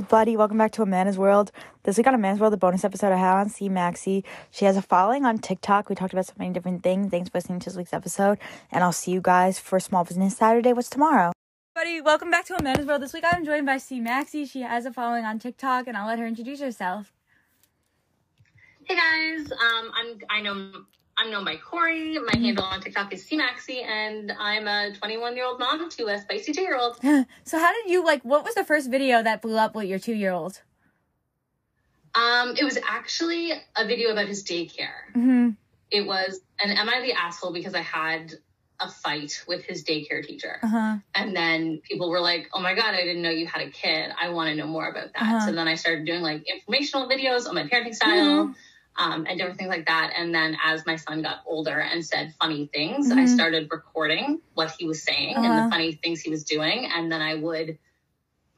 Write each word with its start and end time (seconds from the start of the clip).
everybody. 0.00 0.34
Welcome 0.34 0.56
back 0.56 0.72
to 0.72 0.82
Amanda's 0.82 1.18
World. 1.18 1.52
This 1.82 1.98
week 1.98 2.06
on 2.06 2.14
Amanda's 2.14 2.40
World, 2.40 2.54
the 2.54 2.56
bonus 2.56 2.84
episode 2.86 3.12
I 3.12 3.18
had 3.18 3.38
on 3.38 3.50
C 3.50 3.68
Maxxy. 3.68 4.24
She 4.50 4.64
has 4.64 4.74
a 4.78 4.80
following 4.80 5.26
on 5.26 5.36
TikTok. 5.36 5.90
We 5.90 5.94
talked 5.94 6.14
about 6.14 6.24
so 6.24 6.32
many 6.38 6.54
different 6.54 6.82
things. 6.82 7.10
Thanks 7.10 7.28
for 7.28 7.36
listening 7.36 7.60
to 7.60 7.66
this 7.66 7.76
week's 7.76 7.92
episode. 7.92 8.38
And 8.72 8.82
I'll 8.82 8.92
see 8.92 9.10
you 9.10 9.20
guys 9.20 9.58
for 9.58 9.78
Small 9.78 10.04
Business 10.04 10.38
Saturday. 10.38 10.72
What's 10.72 10.88
tomorrow? 10.88 11.32
Everybody, 11.76 12.00
welcome 12.00 12.30
back 12.30 12.46
to 12.46 12.54
Amanda's 12.54 12.86
World. 12.86 13.02
This 13.02 13.12
week 13.12 13.24
I'm 13.30 13.44
joined 13.44 13.66
by 13.66 13.76
C 13.76 14.00
Maxxy. 14.00 14.50
She 14.50 14.62
has 14.62 14.86
a 14.86 14.92
following 14.92 15.26
on 15.26 15.38
TikTok, 15.38 15.86
and 15.86 15.98
I'll 15.98 16.06
let 16.06 16.18
her 16.18 16.26
introduce 16.26 16.60
herself. 16.60 17.12
Hey 18.84 18.96
guys, 18.96 19.52
um, 19.52 19.90
I'm 19.94 20.18
I 20.30 20.40
know 20.40 20.72
I'm 21.20 21.30
known 21.30 21.44
by 21.44 21.56
Corey. 21.56 22.18
My 22.18 22.32
handle 22.38 22.64
on 22.64 22.80
TikTok 22.80 23.12
is 23.12 23.28
cmaxxy, 23.28 23.84
and 23.84 24.32
I'm 24.38 24.66
a 24.66 24.94
21 24.96 25.36
year 25.36 25.44
old 25.44 25.58
mom 25.60 25.90
to 25.90 26.06
a 26.06 26.18
spicy 26.18 26.52
two 26.54 26.62
year 26.62 26.78
old. 26.78 26.96
so 27.44 27.58
how 27.58 27.72
did 27.74 27.90
you 27.90 28.02
like? 28.04 28.22
What 28.22 28.42
was 28.42 28.54
the 28.54 28.64
first 28.64 28.90
video 28.90 29.22
that 29.22 29.42
blew 29.42 29.58
up 29.58 29.74
with 29.74 29.84
your 29.86 29.98
two 29.98 30.14
year 30.14 30.32
old? 30.32 30.62
Um, 32.14 32.54
it 32.58 32.64
was 32.64 32.78
actually 32.88 33.52
a 33.76 33.86
video 33.86 34.10
about 34.12 34.28
his 34.28 34.42
daycare. 34.42 35.12
Mm-hmm. 35.14 35.50
It 35.90 36.06
was 36.06 36.40
and 36.62 36.72
"Am 36.78 36.88
I 36.88 37.02
the 37.02 37.12
asshole?" 37.12 37.52
because 37.52 37.74
I 37.74 37.82
had 37.82 38.32
a 38.80 38.88
fight 38.90 39.44
with 39.46 39.62
his 39.62 39.84
daycare 39.84 40.24
teacher, 40.26 40.58
Uh-huh. 40.62 40.96
and 41.14 41.36
then 41.36 41.82
people 41.82 42.08
were 42.08 42.20
like, 42.20 42.48
"Oh 42.54 42.60
my 42.60 42.74
god, 42.74 42.94
I 42.94 43.02
didn't 43.02 43.20
know 43.20 43.30
you 43.30 43.46
had 43.46 43.60
a 43.60 43.70
kid. 43.70 44.10
I 44.18 44.30
want 44.30 44.48
to 44.48 44.54
know 44.54 44.66
more 44.66 44.88
about 44.88 45.12
that." 45.12 45.22
Uh-huh. 45.22 45.46
So 45.46 45.52
then 45.52 45.68
I 45.68 45.74
started 45.74 46.06
doing 46.06 46.22
like 46.22 46.44
informational 46.48 47.08
videos 47.10 47.46
on 47.46 47.54
my 47.54 47.64
parenting 47.64 47.94
style. 47.94 48.46
Mhm. 48.46 48.54
Um, 49.00 49.24
and 49.26 49.38
different 49.38 49.58
things 49.58 49.70
like 49.70 49.86
that. 49.86 50.12
And 50.14 50.34
then 50.34 50.56
as 50.62 50.84
my 50.86 50.96
son 50.96 51.22
got 51.22 51.38
older 51.46 51.78
and 51.80 52.04
said 52.04 52.34
funny 52.40 52.66
things, 52.72 53.10
I 53.10 53.24
Mhm. 53.24 53.28
started 53.34 53.68
recording 53.72 54.40
what 54.54 54.70
he 54.78 54.86
was 54.86 55.02
saying 55.02 55.34
and 55.36 55.46
Uh-huh. 55.46 55.64
the 55.64 55.70
funny 55.70 55.92
things 55.92 56.20
he 56.20 56.28
was 56.30 56.44
doing. 56.44 56.84
And 56.86 57.10
then 57.10 57.22
I 57.22 57.34
would 57.36 57.78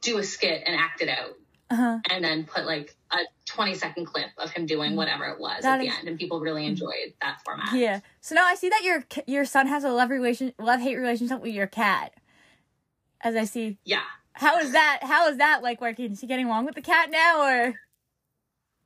do 0.01 0.17
a 0.17 0.23
skit 0.23 0.63
and 0.65 0.75
act 0.75 1.01
it 1.01 1.07
out 1.07 1.35
Uh-huh. 1.69 1.99
and 2.11 2.23
then 2.23 2.43
put 2.45 2.65
like 2.65 2.93
a 3.11 3.19
20 3.45 3.73
second 3.73 4.05
clip 4.05 4.31
of 4.37 4.51
him 4.51 4.65
doing 4.65 4.97
whatever 4.97 5.25
it 5.27 5.39
was 5.39 5.63
That 5.63 5.75
at 5.75 5.79
the 5.79 5.87
is- 5.87 5.97
end. 5.97 6.07
And 6.09 6.19
people 6.19 6.41
really 6.41 6.65
enjoyed 6.65 7.13
that 7.21 7.41
format. 7.45 7.73
Yeah. 7.73 8.01
So 8.19 8.35
now 8.35 8.45
I 8.45 8.55
see 8.55 8.67
that 8.69 8.83
your 8.83 9.05
your 9.25 9.45
son 9.45 9.67
has 9.67 9.83
a 9.85 9.89
love 9.91 10.09
relation 10.09 10.53
love 10.59 10.81
hate 10.81 10.97
relationship 10.97 11.41
with 11.41 11.53
your 11.53 11.67
cat. 11.67 12.13
As 13.21 13.35
I 13.37 13.45
see, 13.45 13.77
Yeah. 13.85 14.03
how 14.33 14.57
is 14.59 14.71
that? 14.73 14.99
How 15.03 15.29
is 15.29 15.37
that 15.37 15.63
like 15.63 15.79
working? 15.79 16.11
Is 16.11 16.19
he 16.19 16.27
getting 16.27 16.47
along 16.47 16.65
with 16.65 16.75
the 16.75 16.81
cat 16.81 17.09
now, 17.09 17.43
or? 17.43 17.79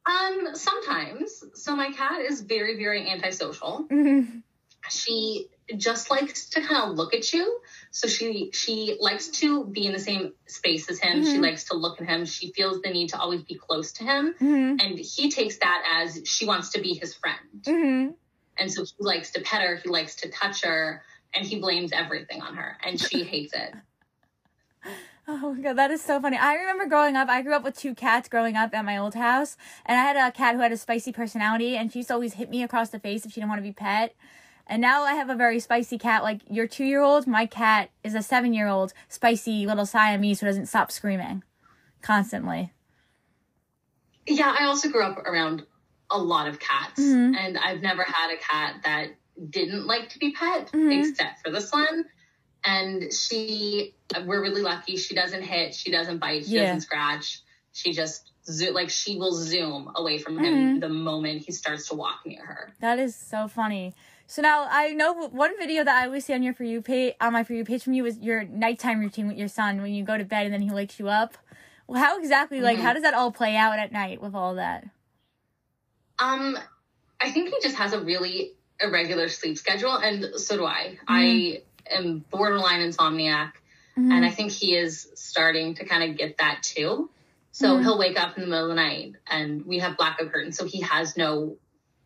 Um, 0.09 0.55
sometimes. 0.55 1.43
So 1.55 1.75
my 1.75 1.91
cat 1.91 2.21
is 2.21 2.41
very, 2.41 2.77
very 2.77 3.09
antisocial. 3.09 3.85
Mhm. 3.89 4.43
she 4.89 5.47
just 5.75 6.09
likes 6.09 6.47
to 6.51 6.61
kind 6.61 6.89
of 6.89 6.95
look 6.97 7.13
at 7.13 7.33
you. 7.33 7.59
So 7.91 8.07
she 8.07 8.51
she 8.53 8.95
likes 9.01 9.27
to 9.41 9.65
be 9.65 9.85
in 9.85 9.91
the 9.91 9.99
same 9.99 10.31
space 10.45 10.89
as 10.89 10.97
him. 10.99 11.25
She 11.25 11.33
Mhm. 11.37 11.41
likes 11.41 11.65
to 11.65 11.75
look 11.75 11.99
at 11.99 12.07
him. 12.07 12.23
She 12.25 12.53
feels 12.53 12.81
the 12.81 12.89
need 12.89 13.09
to 13.09 13.19
always 13.19 13.43
be 13.43 13.55
close 13.55 13.91
to 13.93 14.03
him. 14.05 14.33
Mhm. 14.39 14.81
And 14.81 14.97
he 14.97 15.29
takes 15.29 15.57
that 15.57 15.83
as 15.93 16.21
she 16.25 16.45
wants 16.45 16.69
to 16.69 16.79
be 16.79 16.93
his 16.93 17.13
friend. 17.13 17.61
Mhm. 17.63 18.15
And 18.55 18.71
so 18.71 18.85
he 18.85 18.93
likes 19.03 19.31
to 19.31 19.41
pet 19.41 19.61
her, 19.61 19.75
he 19.75 19.89
likes 19.89 20.15
to 20.17 20.29
touch 20.29 20.63
her, 20.63 21.03
and 21.33 21.45
he 21.45 21.59
blames 21.59 21.91
everything 21.91 22.41
on 22.41 22.55
her. 22.55 22.77
And 22.81 22.97
she 22.97 23.23
hates 23.23 23.51
it. 23.53 23.73
Oh 25.29 25.53
my 25.53 25.61
god, 25.61 25.73
that 25.73 25.91
is 25.91 26.01
so 26.01 26.21
funny. 26.21 26.37
I 26.37 26.55
remember 26.55 26.85
growing 26.85 27.17
up. 27.17 27.27
I 27.27 27.41
grew 27.41 27.53
up 27.53 27.63
with 27.63 27.77
two 27.77 27.93
cats 27.93 28.29
growing 28.29 28.55
up 28.55 28.73
at 28.73 28.85
my 28.85 28.97
old 28.97 29.13
house, 29.13 29.57
and 29.85 29.99
I 29.99 30.03
had 30.03 30.15
a 30.15 30.31
cat 30.31 30.55
who 30.55 30.61
had 30.61 30.71
a 30.71 30.77
spicy 30.77 31.11
personality, 31.11 31.75
and 31.75 31.91
she 31.91 31.99
used 31.99 32.07
to 32.07 32.13
always 32.13 32.35
hit 32.35 32.49
me 32.49 32.63
across 32.63 32.89
the 32.91 32.99
face 32.99 33.25
if 33.25 33.31
she 33.33 33.41
didn't 33.41 33.49
want 33.49 33.59
to 33.59 33.63
be 33.63 33.73
pet. 33.73 34.15
And 34.67 34.81
now 34.81 35.03
I 35.03 35.13
have 35.15 35.29
a 35.29 35.35
very 35.35 35.59
spicy 35.59 35.97
cat. 35.97 36.23
Like 36.23 36.41
your 36.49 36.65
two 36.65 36.85
year 36.85 37.01
old, 37.01 37.27
my 37.27 37.45
cat 37.45 37.89
is 38.05 38.15
a 38.15 38.21
seven 38.21 38.53
year 38.53 38.67
old 38.67 38.93
spicy 39.09 39.65
little 39.65 39.85
Siamese 39.85 40.39
who 40.39 40.45
doesn't 40.45 40.67
stop 40.67 40.91
screaming 40.91 41.43
constantly. 42.01 42.71
Yeah, 44.27 44.55
I 44.57 44.65
also 44.65 44.89
grew 44.89 45.03
up 45.03 45.17
around 45.19 45.65
a 46.09 46.17
lot 46.17 46.47
of 46.47 46.59
cats. 46.59 47.01
Mhm. 47.01 47.35
And 47.35 47.57
I've 47.57 47.81
never 47.81 48.03
had 48.03 48.31
a 48.31 48.37
cat 48.37 48.75
that 48.85 49.09
didn't 49.49 49.87
like 49.87 50.09
to 50.09 50.19
be 50.19 50.31
pet, 50.31 50.71
Mhm. 50.71 51.09
except 51.09 51.41
for 51.43 51.51
this 51.51 51.71
one. 51.71 52.05
And 52.63 53.13
she, 53.13 53.95
we're 54.25 54.41
really 54.41 54.61
lucky. 54.61 54.97
She 54.97 55.15
doesn't 55.15 55.41
hit, 55.43 55.73
she 55.73 55.91
doesn't 55.91 56.17
bite, 56.19 56.45
she 56.45 56.55
Yeah. 56.55 56.63
doesn't 56.63 56.81
scratch. 56.81 57.41
She 57.71 57.93
just, 57.93 58.31
zo- 58.45 58.71
like, 58.73 58.89
she 58.89 59.17
will 59.17 59.33
zoom 59.33 59.91
away 59.95 60.17
from 60.17 60.37
him 60.39 60.79
the 60.79 60.89
moment 60.89 61.43
he 61.45 61.51
starts 61.51 61.87
to 61.89 61.95
walk 61.95 62.21
near 62.25 62.43
her. 62.43 62.73
That 62.79 62.99
is 62.99 63.15
so 63.15 63.47
funny. 63.47 63.93
So 64.25 64.41
now 64.41 64.67
I 64.69 64.89
know 64.89 65.13
one 65.13 65.57
video 65.57 65.83
that 65.85 66.01
I 66.01 66.05
always 66.05 66.25
see 66.25 66.33
on 66.33 66.43
your 66.43 66.53
for 66.53 66.65
you 66.65 66.81
page 66.81 67.13
on 67.21 67.31
my 67.33 67.43
for 67.43 67.53
you 67.53 67.63
page 67.63 67.83
from 67.83 67.93
you 67.93 68.05
is 68.05 68.17
your 68.17 68.43
nighttime 68.43 68.99
routine 68.99 69.27
with 69.27 69.37
your 69.37 69.47
son 69.47 69.81
when 69.81 69.93
you 69.93 70.03
go 70.03 70.17
to 70.17 70.25
bed 70.25 70.45
and 70.45 70.53
then 70.53 70.61
he 70.61 70.69
wakes 70.71 70.99
you 70.99 71.07
up. 71.07 71.37
Well, 71.87 72.03
how 72.03 72.19
exactly 72.19 72.59
like 72.59 72.77
Mhm. 72.77 72.81
how 72.81 72.91
does 72.93 73.03
that 73.03 73.13
all 73.13 73.31
play 73.31 73.55
out 73.55 73.79
at 73.79 73.93
night 73.93 74.21
with 74.21 74.35
all 74.35 74.55
that? 74.55 74.83
Um, 76.19 76.57
I 77.21 77.31
think 77.31 77.49
he 77.49 77.55
just 77.61 77.75
has 77.77 77.93
a 77.93 78.01
really 78.01 78.53
irregular 78.81 79.29
sleep 79.29 79.57
schedule, 79.57 79.95
and 79.95 80.25
so 80.35 80.57
do 80.57 80.65
I. 80.65 80.97
I 81.07 81.61
am 81.91 82.25
borderline 82.31 82.81
insomniac. 82.81 83.53
and 83.97 84.23
I 84.23 84.29
think 84.29 84.51
he 84.51 84.75
is 84.75 85.07
starting 85.15 85.75
to 85.75 85.85
kind 85.85 86.09
of 86.09 86.17
get 86.17 86.37
that 86.37 86.61
too. 86.63 87.09
So 87.51 87.77
Mhm. 87.77 87.81
he'll 87.83 87.97
wake 87.97 88.19
up 88.21 88.37
in 88.37 88.43
the 88.43 88.47
middle 88.47 88.65
of 88.65 88.69
the 88.69 88.75
night, 88.75 89.15
and 89.27 89.65
we 89.65 89.79
have 89.79 89.97
blackout 89.97 90.31
curtains, 90.31 90.55
so 90.57 90.65
he 90.65 90.81
has 90.81 91.17
no 91.17 91.57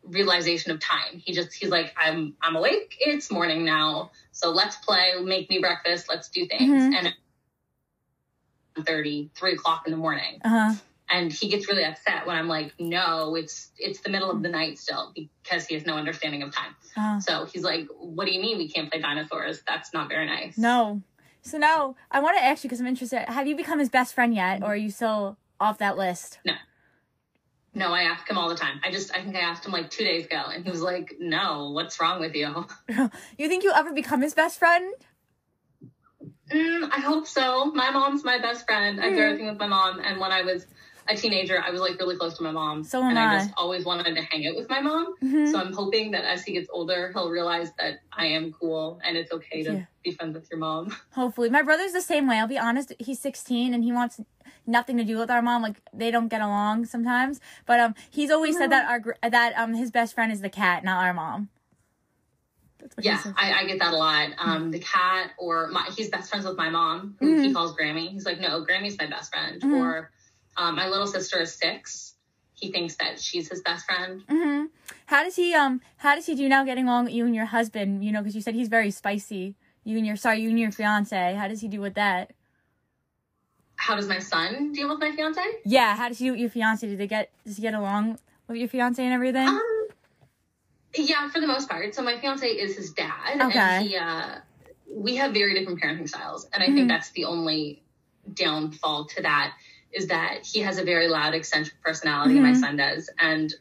realization 0.02 0.72
of 0.72 0.80
time. 0.80 1.18
He 1.24 1.32
just 1.32 1.52
he's 1.52 1.70
like, 1.70 1.92
I'm 1.96 2.34
I'm 2.40 2.56
awake. 2.56 2.96
It's 2.98 3.30
morning 3.30 3.64
now, 3.64 4.10
so 4.32 4.50
let's 4.50 4.76
play. 4.76 5.14
Make 5.22 5.50
me 5.50 5.58
breakfast. 5.58 6.08
Let's 6.08 6.28
do 6.30 6.46
things. 6.46 6.82
Mhm. 6.82 6.94
And 6.96 7.06
at 7.08 8.86
30, 8.86 9.30
3 9.34 9.52
o'clock 9.52 9.82
in 9.86 9.92
the 9.92 9.98
morning, 9.98 10.40
uh 10.44 10.48
huh. 10.48 10.74
And 11.12 11.32
he 11.32 11.48
gets 11.48 11.68
really 11.68 11.84
upset 11.84 12.26
when 12.26 12.36
I'm 12.36 12.48
like, 12.48 12.72
no, 12.78 13.34
it's 13.36 13.70
it's 13.78 14.00
the 14.00 14.10
middle 14.10 14.30
of 14.30 14.42
the 14.42 14.48
night 14.48 14.78
still 14.78 15.12
because 15.14 15.66
he 15.66 15.74
has 15.74 15.84
no 15.86 15.94
understanding 15.96 16.42
of 16.42 16.52
time. 16.54 16.74
Uh, 16.96 17.20
So 17.20 17.44
he's 17.44 17.62
like, 17.62 17.86
what 17.98 18.26
do 18.26 18.32
you 18.32 18.40
mean 18.40 18.58
we 18.58 18.68
can't 18.68 18.90
play 18.90 19.00
dinosaurs? 19.00 19.62
That's 19.68 19.92
not 19.92 20.08
very 20.08 20.26
nice. 20.26 20.56
no. 20.58 21.02
So 21.42 21.58
now 21.58 21.96
I 22.10 22.20
want 22.20 22.38
to 22.38 22.44
ask 22.44 22.62
you 22.62 22.68
because 22.68 22.80
I'm 22.80 22.86
interested. 22.86 23.28
Have 23.28 23.46
you 23.48 23.56
become 23.56 23.78
his 23.80 23.88
best 23.88 24.14
friend 24.14 24.32
yet, 24.34 24.62
or 24.62 24.72
are 24.74 24.76
you 24.76 24.90
still 24.90 25.36
off 25.60 25.78
that 25.78 25.96
list? 25.98 26.38
No, 26.44 26.54
no, 27.74 27.92
I 27.92 28.02
ask 28.02 28.28
him 28.30 28.38
all 28.38 28.48
the 28.48 28.54
time. 28.54 28.80
I 28.84 28.90
just, 28.92 29.10
I 29.12 29.22
think 29.22 29.34
I 29.34 29.40
asked 29.40 29.66
him 29.66 29.72
like 29.72 29.90
two 29.90 30.04
days 30.04 30.26
ago, 30.26 30.42
and 30.54 30.64
he 30.64 30.70
was 30.70 30.82
like, 30.82 31.16
"No, 31.18 31.70
what's 31.70 32.00
wrong 32.00 32.20
with 32.20 32.34
you?" 32.34 32.64
you 33.38 33.48
think 33.48 33.64
you'll 33.64 33.74
ever 33.74 33.92
become 33.92 34.22
his 34.22 34.34
best 34.34 34.58
friend? 34.58 34.94
Mm, 36.50 36.90
I 36.92 37.00
hope 37.00 37.26
so. 37.26 37.66
My 37.66 37.90
mom's 37.90 38.24
my 38.24 38.38
best 38.38 38.66
friend. 38.66 39.00
I 39.00 39.08
do 39.10 39.16
Mhm. 39.16 39.24
everything 39.24 39.48
with 39.48 39.58
my 39.58 39.66
mom, 39.66 40.00
and 40.00 40.20
when 40.20 40.32
I 40.32 40.42
was 40.42 40.66
a 41.12 41.16
teenager, 41.16 41.62
I 41.64 41.70
was 41.70 41.80
like 41.80 41.98
really 41.98 42.16
close 42.16 42.36
to 42.38 42.42
my 42.42 42.50
mom, 42.50 42.82
So 42.84 43.02
and 43.02 43.18
I. 43.18 43.34
I. 43.34 43.38
just 43.38 43.52
always 43.56 43.84
wanted 43.84 44.14
to 44.16 44.22
hang 44.22 44.46
out 44.46 44.56
with 44.56 44.68
my 44.68 44.80
mom. 44.80 45.14
Mhm. 45.22 45.50
So 45.50 45.58
I'm 45.58 45.72
hoping 45.72 46.10
that 46.12 46.24
as 46.24 46.42
he 46.42 46.52
gets 46.52 46.68
older, 46.72 47.10
he'll 47.12 47.30
realize 47.30 47.70
that 47.78 48.00
I 48.12 48.26
am 48.26 48.52
cool 48.52 49.00
and 49.04 49.16
it's 49.16 49.30
okay 49.32 49.62
to 49.64 49.72
Yeah. 49.74 49.84
be 50.04 50.12
friends 50.12 50.34
with 50.34 50.48
your 50.50 50.58
mom. 50.58 50.94
Hopefully, 51.12 51.50
my 51.50 51.62
brother's 51.62 51.92
the 51.92 52.00
same 52.00 52.26
way. 52.26 52.38
I'll 52.38 52.46
be 52.48 52.58
honest. 52.58 52.92
He's 52.98 53.20
16 53.20 53.74
and 53.74 53.84
he 53.84 53.92
wants 53.92 54.20
nothing 54.66 54.96
to 54.96 55.04
do 55.04 55.18
with 55.18 55.30
our 55.30 55.42
mom. 55.42 55.62
Like 55.62 55.76
they 55.92 56.10
don't 56.10 56.28
get 56.28 56.40
along 56.40 56.86
sometimes. 56.86 57.40
But 57.66 57.80
um, 57.80 57.94
he's 58.10 58.30
always 58.30 58.56
said 58.58 58.70
that 58.70 58.84
our 58.88 59.16
that 59.30 59.52
um 59.58 59.74
his 59.74 59.90
best 59.90 60.14
friend 60.14 60.32
is 60.32 60.40
the 60.40 60.50
cat, 60.50 60.84
not 60.84 61.04
our 61.04 61.12
mom. 61.14 61.48
He 63.00 63.06
Yeah. 63.08 63.22
I, 63.36 63.52
I 63.60 63.64
get 63.66 63.78
that 63.78 63.92
a 63.92 63.96
lot. 63.96 64.30
Um, 64.38 64.70
the 64.72 64.80
cat 64.80 65.30
or 65.38 65.68
my, 65.68 65.88
he's 65.96 66.08
best 66.10 66.28
friends 66.30 66.44
with 66.44 66.56
my 66.56 66.68
mom, 66.68 67.16
who 67.20 67.40
he 67.40 67.48
Mhm. 67.48 67.54
calls 67.54 67.76
Grammy. 67.76 68.10
He's 68.10 68.26
like, 68.26 68.40
no, 68.40 68.64
Grammy's 68.64 68.98
my 68.98 69.06
best 69.06 69.32
friend. 69.32 69.62
Mhm. 69.62 69.72
Or 69.76 70.10
um, 70.56 70.76
my 70.76 70.88
little 70.88 71.06
sister 71.06 71.40
is 71.40 71.54
six. 71.54 72.14
He 72.54 72.70
thinks 72.70 72.96
that 72.96 73.20
she's 73.20 73.48
his 73.48 73.60
best 73.62 73.86
friend. 73.86 74.22
hmm 74.28 74.66
How 75.06 75.24
does 75.24 75.36
he 75.36 75.54
um 75.54 75.80
How 75.98 76.14
does 76.14 76.26
he 76.26 76.34
do 76.34 76.48
now 76.48 76.64
getting 76.64 76.86
along 76.86 77.04
with 77.06 77.14
you 77.14 77.26
and 77.26 77.34
your 77.34 77.46
husband? 77.46 78.04
You 78.04 78.12
know, 78.12 78.20
because 78.20 78.34
you 78.34 78.40
said 78.42 78.54
he's 78.54 78.68
very 78.68 78.90
spicy. 78.90 79.56
You 79.84 79.96
and 79.96 80.06
your 80.06 80.16
sorry, 80.16 80.40
you 80.40 80.50
and 80.50 80.58
your 80.58 80.70
fiance. 80.70 81.34
How 81.34 81.48
does 81.48 81.60
he 81.60 81.68
do 81.68 81.80
with 81.80 81.94
that? 81.94 82.32
How 83.76 83.96
does 83.96 84.06
my 84.08 84.20
son 84.20 84.72
deal 84.72 84.88
with 84.88 85.00
my 85.00 85.10
fiance? 85.10 85.40
Yeah, 85.64 85.96
how 85.96 86.08
does 86.08 86.18
he 86.18 86.26
do 86.26 86.32
with 86.32 86.40
your 86.40 86.50
fiance? 86.50 86.86
Do 86.86 86.96
they 86.96 87.08
get 87.08 87.30
does 87.44 87.56
he 87.56 87.62
get 87.62 87.74
along 87.74 88.18
with 88.46 88.58
your 88.58 88.68
fiance 88.68 89.02
and 89.02 89.12
everything? 89.12 89.48
Um, 89.48 89.88
yeah, 90.94 91.28
for 91.30 91.40
the 91.40 91.46
most 91.48 91.68
part. 91.68 91.94
So 91.94 92.02
my 92.02 92.20
fiance 92.20 92.46
is 92.46 92.76
his 92.76 92.92
dad, 92.92 93.40
Okay. 93.40 93.58
and 93.58 93.86
he, 93.88 93.96
uh, 93.96 94.36
we 94.88 95.16
have 95.16 95.32
very 95.32 95.54
different 95.54 95.80
parenting 95.80 96.08
styles, 96.08 96.46
and 96.52 96.62
I 96.62 96.68
Mhm. 96.68 96.74
think 96.74 96.88
that's 96.88 97.10
the 97.10 97.24
only 97.24 97.82
downfall 98.34 99.06
to 99.06 99.22
that 99.22 99.54
is 99.92 100.08
that 100.08 100.44
he 100.44 100.60
has 100.60 100.78
a 100.78 100.84
very 100.84 101.08
loud, 101.08 101.34
eccentric 101.34 101.80
personality, 101.82 102.36
and 102.36 102.44
Mhm. 102.46 102.50
my 102.50 102.54
son 102.54 102.76
does, 102.76 103.10
and 103.18 103.52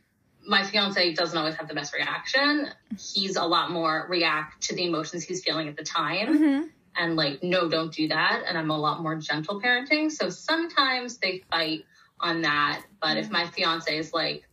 my 0.48 0.64
fiance 0.64 1.14
doesn't 1.14 1.38
always 1.38 1.56
have 1.56 1.68
the 1.68 1.74
best 1.76 1.94
reaction. 1.94 2.70
He's 2.98 3.36
a 3.36 3.44
lot 3.44 3.72
more 3.72 4.08
react 4.10 4.64
to 4.64 4.76
the 4.76 4.86
emotions 4.86 5.24
he's 5.24 5.44
feeling 5.44 5.68
at 5.68 5.76
the 5.78 5.84
time. 5.84 6.38
hmm 6.38 6.62
and 6.94 7.16
like 7.16 7.42
no 7.42 7.70
don't 7.70 7.94
do 7.94 8.10
that. 8.10 8.44
And 8.46 8.58
i'm 8.58 8.70
a 8.70 8.78
lot 8.78 9.02
more 9.02 9.16
gentle 9.16 9.62
parenting. 9.62 10.12
So 10.12 10.30
sometimes 10.30 11.20
they 11.20 11.42
fight 11.50 11.86
on 12.20 12.42
that. 12.42 12.84
But 13.02 13.16
if 13.16 13.32
my 13.32 13.48
fiance 13.48 13.98
is 13.98 14.12
like 14.14 14.46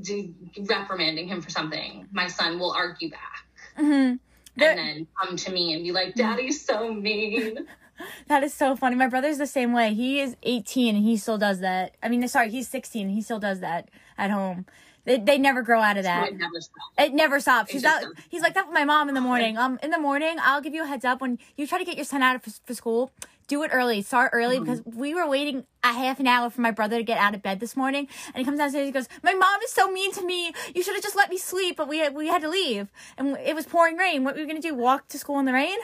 do, 0.00 0.32
reprimanding 0.56 1.26
him 1.26 1.40
for 1.42 1.50
something 1.50 2.06
my 2.12 2.28
son 2.28 2.60
will 2.60 2.70
argue 2.70 3.10
back. 3.10 3.44
Hmm 3.76 4.14
and 4.56 4.78
then 4.78 5.06
come 5.20 5.36
to 5.36 5.50
me 5.52 5.72
and 5.74 5.82
be 5.84 5.92
like 5.92 6.14
daddy's 6.14 6.64
so 6.64 6.92
mean 6.92 7.66
That 8.28 8.42
is 8.44 8.54
so 8.54 8.76
funny. 8.76 8.96
My 8.96 9.08
brother's 9.08 9.38
the 9.38 9.46
same 9.46 9.72
way. 9.72 9.94
He 9.94 10.20
is 10.20 10.36
18 10.42 10.94
and 10.96 11.04
he 11.04 11.16
still 11.16 11.38
does 11.38 11.60
that. 11.60 11.96
I 12.02 12.08
mean, 12.08 12.26
sorry, 12.28 12.50
he's 12.50 12.68
16 12.68 13.06
and 13.06 13.14
he 13.14 13.22
still 13.22 13.40
does 13.40 13.60
that 13.60 13.88
at 14.16 14.30
home. 14.30 14.66
They, 15.04 15.16
they 15.18 15.38
never 15.38 15.62
grow 15.62 15.80
out 15.80 15.96
of 15.96 16.04
that. 16.04 16.28
It 16.28 16.36
never 16.36 16.60
stops. 16.60 16.84
It 16.98 17.14
never 17.14 17.40
stops. 17.40 17.72
Just 17.72 17.84
out. 17.86 18.04
He's 18.28 18.42
like 18.42 18.54
that 18.54 18.66
with 18.66 18.74
my 18.74 18.84
mom 18.84 19.08
in 19.08 19.14
the 19.14 19.20
morning. 19.20 19.56
Um, 19.56 19.78
in 19.82 19.90
the 19.90 19.98
morning, 19.98 20.36
I'll 20.40 20.60
give 20.60 20.74
you 20.74 20.84
a 20.84 20.86
heads 20.86 21.04
up 21.04 21.20
when 21.20 21.38
you 21.56 21.66
try 21.66 21.78
to 21.78 21.84
get 21.84 21.96
your 21.96 22.04
son 22.04 22.22
out 22.22 22.36
of 22.36 22.42
for, 22.42 22.50
for 22.66 22.74
school. 22.74 23.10
Do 23.48 23.62
it 23.64 23.70
early. 23.72 24.02
Start 24.02 24.30
early 24.32 24.56
Mm-hmm. 24.56 24.64
because 24.64 24.82
we 24.84 25.12
were 25.14 25.26
waiting 25.26 25.64
a 25.82 25.92
half 25.92 26.20
an 26.20 26.26
hour 26.28 26.50
for 26.50 26.60
my 26.60 26.70
brother 26.70 26.98
to 26.98 27.02
get 27.02 27.18
out 27.18 27.34
of 27.34 27.42
bed 27.42 27.58
this 27.58 27.76
morning, 27.76 28.06
and 28.28 28.36
he 28.36 28.44
comes 28.44 28.58
downstairs. 28.58 28.86
He 28.86 28.92
goes, 28.92 29.08
"My 29.24 29.32
mom 29.32 29.60
is 29.64 29.72
so 29.72 29.90
mean 29.90 30.12
to 30.12 30.24
me. 30.24 30.52
You 30.74 30.82
should 30.84 30.94
have 30.94 31.02
just 31.02 31.16
let 31.16 31.30
me 31.30 31.38
sleep." 31.38 31.76
But 31.76 31.88
we 31.88 31.98
had, 31.98 32.14
we 32.14 32.28
had 32.28 32.42
to 32.42 32.48
leave, 32.48 32.92
and 33.18 33.36
it 33.38 33.56
was 33.56 33.66
pouring 33.66 33.96
rain. 33.96 34.22
What 34.22 34.36
were 34.36 34.42
we 34.42 34.46
gonna 34.46 34.60
do? 34.60 34.74
Walk 34.74 35.08
to 35.08 35.18
school 35.18 35.40
in 35.40 35.46
the 35.46 35.52
rain? 35.52 35.78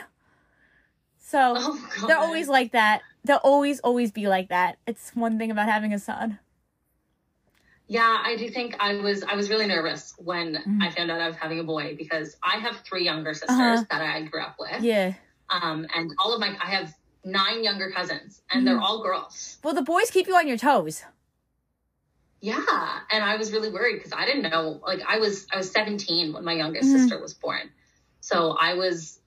So 1.28 1.54
Oh, 1.56 1.88
they're 2.06 2.18
always 2.18 2.48
like 2.48 2.70
that. 2.70 3.02
They'll 3.24 3.38
always 3.42 3.80
always 3.80 4.12
be 4.12 4.28
like 4.28 4.48
that. 4.50 4.78
It's 4.86 5.10
one 5.16 5.38
thing 5.38 5.50
about 5.50 5.68
having 5.68 5.92
a 5.92 5.98
son. 5.98 6.38
Yeah, 7.88 8.22
I 8.24 8.36
do 8.36 8.48
think 8.48 8.76
I 8.78 8.94
was 8.96 9.24
I 9.24 9.34
was 9.34 9.50
really 9.50 9.66
nervous 9.66 10.14
when 10.18 10.54
Mm-hmm. 10.54 10.82
I 10.82 10.90
found 10.90 11.10
out 11.10 11.20
I 11.20 11.26
was 11.26 11.34
having 11.36 11.58
a 11.58 11.64
boy 11.64 11.96
because 11.98 12.36
I 12.44 12.58
have 12.58 12.76
three 12.88 13.04
younger 13.04 13.34
sisters 13.34 13.58
Uh-huh. 13.58 13.84
that 13.90 14.02
I 14.02 14.22
grew 14.22 14.40
up 14.40 14.54
with. 14.60 14.82
Yeah. 14.82 15.14
Um, 15.50 15.86
and 15.94 16.12
all 16.18 16.32
of 16.32 16.38
my 16.38 16.56
I 16.62 16.70
have 16.70 16.94
nine 17.24 17.64
younger 17.64 17.90
cousins 17.90 18.40
and 18.52 18.58
Mm-hmm. 18.60 18.66
they're 18.66 18.80
all 18.80 19.02
girls. 19.02 19.58
Well, 19.64 19.74
the 19.74 19.82
boys 19.82 20.12
keep 20.12 20.28
you 20.28 20.36
on 20.36 20.46
your 20.46 20.56
toes. 20.58 21.02
Yeah, 22.40 23.00
and 23.10 23.24
I 23.24 23.34
was 23.36 23.50
really 23.52 23.70
worried 23.70 23.96
because 23.96 24.12
I 24.12 24.26
didn't 24.26 24.42
know. 24.48 24.80
Like 24.86 25.00
I 25.08 25.18
was, 25.18 25.46
I 25.52 25.56
was 25.56 25.70
17 25.72 26.32
when 26.34 26.44
my 26.44 26.52
youngest 26.52 26.88
Mhm. 26.90 27.00
sister 27.00 27.20
was 27.20 27.34
born, 27.34 27.70
so 28.20 28.52
I 28.60 28.74
was, 28.74 29.18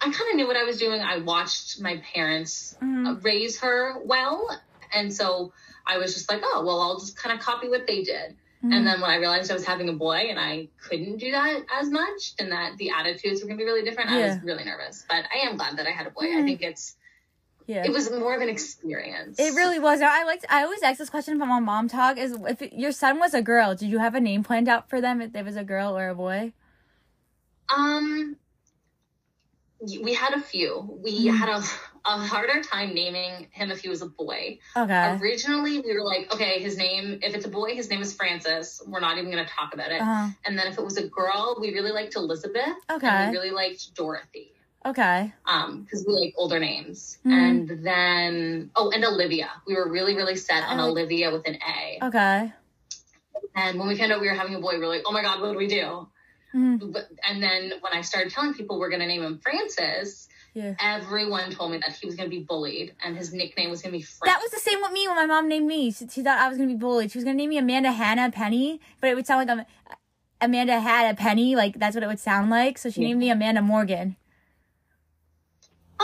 I 0.00 0.10
kind 0.10 0.30
of 0.30 0.36
knew 0.36 0.46
what 0.46 0.56
I 0.56 0.64
was 0.64 0.78
doing. 0.78 1.00
I 1.00 1.18
watched 1.18 1.80
my 1.80 2.02
parents 2.14 2.76
Mhm. 2.80 3.06
uh, 3.06 3.20
raise 3.20 3.60
her 3.60 3.98
well, 4.04 4.48
and 4.92 5.12
so 5.12 5.52
I 5.86 5.98
was 5.98 6.14
just 6.14 6.30
like, 6.30 6.40
oh 6.44 6.64
well, 6.64 6.80
I'll 6.80 6.98
just 6.98 7.16
kind 7.16 7.36
of 7.38 7.44
copy 7.44 7.68
what 7.68 7.86
they 7.86 8.02
did. 8.02 8.36
Mhm. 8.64 8.74
And 8.74 8.86
then 8.86 9.00
when 9.00 9.10
I 9.10 9.16
realized 9.16 9.50
I 9.50 9.54
was 9.54 9.64
having 9.66 9.88
a 9.88 9.92
boy 9.92 10.26
and 10.30 10.38
I 10.38 10.68
couldn't 10.80 11.18
do 11.18 11.32
that 11.32 11.64
as 11.72 11.90
much, 11.90 12.34
and 12.38 12.52
that 12.52 12.76
the 12.78 12.90
attitudes 12.90 13.42
were 13.42 13.48
gonna 13.48 13.58
be 13.58 13.64
really 13.64 13.82
different, 13.82 14.10
I 14.10 14.18
was 14.26 14.36
really 14.44 14.64
nervous. 14.64 15.04
But 15.08 15.24
I 15.34 15.48
am 15.48 15.56
glad 15.56 15.76
that 15.78 15.86
I 15.86 15.90
had 15.90 16.06
a 16.06 16.10
boy. 16.10 16.24
I 16.24 16.42
Mhm. 16.42 16.44
think 16.46 16.62
it's 16.62 16.96
yeah. 17.66 17.84
it 17.84 17.92
was 17.92 18.10
more 18.10 18.34
of 18.34 18.42
an 18.42 18.48
experience. 18.48 19.38
It 19.38 19.54
really 19.54 19.78
was. 19.78 20.00
I 20.00 20.24
liked. 20.24 20.44
I 20.48 20.62
always 20.64 20.82
ask 20.82 20.98
this 20.98 21.10
question 21.10 21.38
from 21.38 21.50
on 21.50 21.64
Mom 21.64 21.88
Talk: 21.88 22.18
Is 22.18 22.36
if 22.48 22.60
your 22.72 22.92
son 22.92 23.18
was 23.18 23.34
a 23.34 23.42
girl, 23.42 23.74
did 23.74 23.88
you 23.88 23.98
have 23.98 24.14
a 24.14 24.20
name 24.20 24.42
planned 24.44 24.68
out 24.68 24.88
for 24.88 25.00
them 25.00 25.20
if 25.20 25.34
it 25.34 25.44
was 25.44 25.56
a 25.56 25.64
girl 25.64 25.96
or 25.96 26.08
a 26.08 26.14
boy? 26.14 26.52
Um, 27.68 28.36
we 29.82 30.14
had 30.14 30.34
a 30.34 30.40
few. 30.40 30.98
We 31.02 31.26
Mhm. 31.26 31.36
had 31.36 31.48
a, 31.48 31.62
a 32.04 32.18
harder 32.18 32.62
time 32.62 32.94
naming 32.94 33.48
him 33.50 33.70
if 33.70 33.80
he 33.80 33.88
was 33.88 34.02
a 34.02 34.06
boy. 34.06 34.58
Okay. 34.76 35.18
Originally, 35.20 35.80
we 35.80 35.92
were 35.94 36.04
like, 36.04 36.32
okay, 36.32 36.60
his 36.62 36.76
name, 36.76 37.18
if 37.22 37.34
it's 37.34 37.44
a 37.46 37.48
boy, 37.48 37.74
his 37.74 37.90
name 37.90 38.00
is 38.00 38.14
Francis. 38.14 38.80
We're 38.86 39.00
not 39.00 39.18
even 39.18 39.30
going 39.30 39.44
to 39.44 39.50
talk 39.52 39.74
about 39.74 39.90
it. 39.90 40.00
Uh-huh. 40.00 40.28
And 40.44 40.58
then 40.58 40.66
if 40.68 40.78
it 40.78 40.84
was 40.84 40.96
a 40.96 41.08
girl, 41.08 41.56
we 41.60 41.72
really 41.74 41.90
liked 41.92 42.14
Elizabeth. 42.14 42.76
Okay. 42.90 43.06
And 43.08 43.30
we 43.32 43.36
really 43.38 43.50
liked 43.50 43.94
Dorothy. 43.94 44.52
Okay. 44.84 45.32
Um, 45.46 45.82
because 45.82 46.04
we 46.06 46.12
like 46.14 46.34
older 46.36 46.58
names. 46.58 47.18
Mhm. 47.24 47.32
And 47.32 47.84
then, 47.86 48.70
oh, 48.76 48.90
and 48.90 49.04
Olivia. 49.04 49.50
We 49.66 49.74
were 49.74 49.88
really, 49.88 50.14
really 50.16 50.36
set 50.36 50.64
on 50.64 50.80
I 50.80 50.84
Olivia 50.84 51.30
with 51.32 51.46
an 51.46 51.56
A. 51.56 51.98
Okay. 52.06 52.52
And 53.54 53.78
when 53.78 53.86
we 53.88 53.96
found 53.96 54.12
out 54.12 54.20
we 54.20 54.28
were 54.28 54.34
having 54.34 54.54
a 54.54 54.60
boy, 54.60 54.72
we 54.74 54.78
were 54.78 54.88
like, 54.88 55.02
oh 55.06 55.12
my 55.12 55.22
God, 55.22 55.40
what 55.40 55.52
do 55.52 55.58
we 55.58 55.66
do? 55.66 56.08
But, 56.52 57.08
and 57.28 57.42
then 57.42 57.72
when 57.80 57.92
I 57.92 58.02
started 58.02 58.32
telling 58.32 58.54
people 58.54 58.78
we're 58.78 58.90
going 58.90 59.00
to 59.00 59.06
name 59.06 59.22
him 59.22 59.38
Francis, 59.38 60.28
Yeah. 60.54 60.74
everyone 60.80 61.50
told 61.52 61.72
me 61.72 61.78
that 61.78 61.96
he 61.96 62.06
was 62.06 62.14
going 62.14 62.28
to 62.30 62.36
be 62.36 62.42
bullied 62.44 62.94
and 63.04 63.16
his 63.16 63.32
nickname 63.32 63.70
was 63.70 63.82
going 63.82 63.92
to 63.92 63.98
be 63.98 64.02
Frank. 64.02 64.32
That 64.34 64.40
was 64.42 64.50
the 64.50 64.58
same 64.60 64.80
with 64.82 64.92
me 64.92 65.06
when 65.08 65.16
my 65.16 65.26
mom 65.26 65.48
named 65.48 65.66
me. 65.66 65.90
She, 65.92 66.06
she 66.08 66.22
thought 66.22 66.38
I 66.38 66.48
was 66.48 66.58
gonna 66.58 66.68
be 66.68 66.76
bullied. 66.76 67.10
She 67.10 67.18
was 67.18 67.24
gonna 67.24 67.36
name 67.36 67.50
me 67.50 67.58
Amanda 67.58 67.92
Hannah 67.92 68.30
Penny, 68.30 68.80
but 69.00 69.08
it 69.10 69.14
would 69.16 69.26
sound 69.26 69.46
like 69.48 69.58
I'm 69.58 69.64
Amanda 70.40 70.80
had 70.80 71.12
a 71.12 71.16
penny. 71.16 71.56
Like 71.56 71.78
that's 71.78 71.94
what 71.94 72.02
it 72.02 72.06
would 72.08 72.20
sound 72.20 72.50
like. 72.50 72.78
So 72.78 72.90
she 72.90 73.00
Yeah. 73.00 73.08
named 73.08 73.20
me 73.20 73.30
Amanda 73.30 73.62
Morgan. 73.62 74.16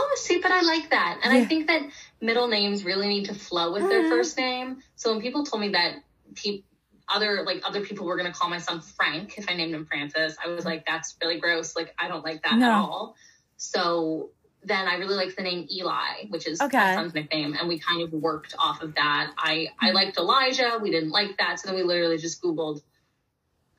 oh, 0.00 0.14
see, 0.16 0.38
but 0.40 0.52
I 0.52 0.62
like 0.62 0.90
that. 0.90 1.18
And 1.24 1.32
I 1.32 1.44
think 1.44 1.66
that 1.66 1.82
middle 2.20 2.46
names 2.48 2.84
really 2.84 3.08
need 3.08 3.24
to 3.26 3.34
flow 3.34 3.72
with 3.72 3.88
their 3.88 4.04
Mhm. 4.04 4.08
first 4.08 4.36
name. 4.38 4.78
So 4.96 5.10
when 5.12 5.20
people 5.20 5.44
told 5.44 5.60
me 5.60 5.70
that 5.70 5.96
pe- 6.36 6.62
other 7.10 7.43
like 7.44 7.62
other 7.64 7.81
people 7.81 8.06
were 8.06 8.16
going 8.16 8.31
to 8.31 8.38
call 8.38 8.50
my 8.50 8.58
son 8.58 8.81
Frank 8.81 9.38
if 9.38 9.49
I 9.49 9.55
named 9.55 9.75
him 9.75 9.87
Francis, 9.87 10.37
I 10.44 10.49
was 10.49 10.64
like, 10.64 10.87
that's 10.87 11.16
really 11.22 11.40
gross. 11.40 11.76
Like 11.76 11.94
I 11.99 12.08
don't 12.08 12.25
like 12.25 12.43
that 12.43 12.56
No. 12.58 12.66
at 12.66 12.72
all. 12.72 13.16
So 13.56 14.31
then 14.64 14.87
I 14.88 14.96
really 14.96 15.14
liked 15.14 15.37
the 15.37 15.43
name 15.43 15.66
Eli, 15.70 16.26
which 16.28 16.46
is 16.46 16.60
Okay. 16.60 16.76
my 16.76 16.94
son's 16.94 17.14
nickname, 17.14 17.55
and 17.58 17.69
we 17.69 17.78
kind 17.78 18.02
of 18.02 18.12
worked 18.12 18.55
off 18.58 18.82
of 18.82 18.94
that. 18.96 19.32
I 19.38 19.69
I 19.81 19.93
liked 19.93 20.16
Elijah. 20.19 20.78
We 20.81 20.90
didn't 20.90 21.10
like 21.10 21.38
that, 21.38 21.60
so 21.60 21.69
then 21.69 21.76
we 21.76 21.82
literally 21.82 22.19
just 22.19 22.43
Googled 22.43 22.82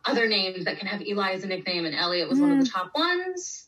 other 0.06 0.28
names 0.28 0.66
that 0.66 0.80
can 0.80 0.88
have 0.88 1.02
Eli 1.02 1.34
as 1.34 1.44
a 1.44 1.48
nickname, 1.48 1.86
and 1.86 1.96
Elliot 1.96 2.30
was 2.30 2.40
one 2.40 2.52
of 2.52 2.60
the 2.60 2.66
mm. 2.66 2.74
top 2.74 2.92
ones. 2.96 3.68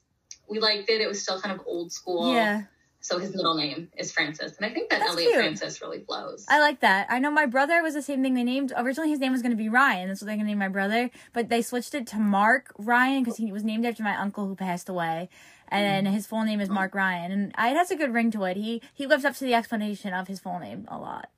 We 0.49 0.59
liked 0.59 0.89
it. 0.89 1.01
It 1.01 1.07
was 1.07 1.21
still 1.21 1.39
kind 1.39 1.57
of 1.57 1.65
old 1.65 1.91
school. 1.91 2.33
Yeah. 2.33 2.63
So 3.01 3.17
his 3.17 3.35
middle 3.35 3.55
name 3.55 3.89
is 3.97 4.11
Francis, 4.11 4.57
and 4.57 4.65
I 4.65 4.69
think 4.73 4.91
that 4.91 4.99
That's 4.99 5.11
Elliot 5.11 5.31
cute. 5.31 5.41
Francis 5.41 5.81
really 5.81 6.03
flows. 6.03 6.45
I 6.47 6.59
like 6.59 6.81
that. 6.81 7.07
I 7.09 7.17
know 7.19 7.31
my 7.31 7.47
brother 7.47 7.81
was 7.81 7.95
the 7.95 8.01
same 8.01 8.21
thing. 8.21 8.35
They 8.35 8.43
named 8.43 8.71
originally 8.77 9.09
his 9.09 9.19
name 9.19 9.31
was 9.31 9.41
going 9.41 9.51
to 9.51 9.57
be 9.57 9.69
Ryan. 9.69 10.07
That's 10.07 10.21
what 10.21 10.27
they're 10.27 10.35
going 10.35 10.45
to 10.45 10.51
name 10.51 10.59
my 10.59 10.67
brother, 10.67 11.09
but 11.33 11.49
they 11.49 11.63
switched 11.63 11.95
it 11.95 12.05
to 12.07 12.17
Mark 12.19 12.71
Ryan 12.77 13.23
because 13.23 13.37
he 13.37 13.51
was 13.51 13.63
named 13.63 13.85
after 13.85 14.03
my 14.03 14.15
uncle 14.15 14.45
who 14.47 14.55
passed 14.55 14.87
away, 14.87 15.29
and 15.67 16.07
his 16.07 16.27
full 16.27 16.43
name 16.43 16.61
is 16.61 16.69
Mark 16.69 16.93
Ryan. 16.93 17.31
And 17.31 17.47
it 17.49 17.77
has 17.77 17.89
a 17.89 17.95
good 17.95 18.13
ring 18.13 18.29
to 18.31 18.43
it. 18.43 18.55
He 18.55 18.81
he 18.93 19.07
lives 19.07 19.25
up 19.25 19.35
to 19.37 19.45
the 19.45 19.55
explanation 19.55 20.13
of 20.13 20.27
his 20.27 20.39
full 20.39 20.59
name 20.59 20.85
a 20.87 20.97
lot. 20.99 21.29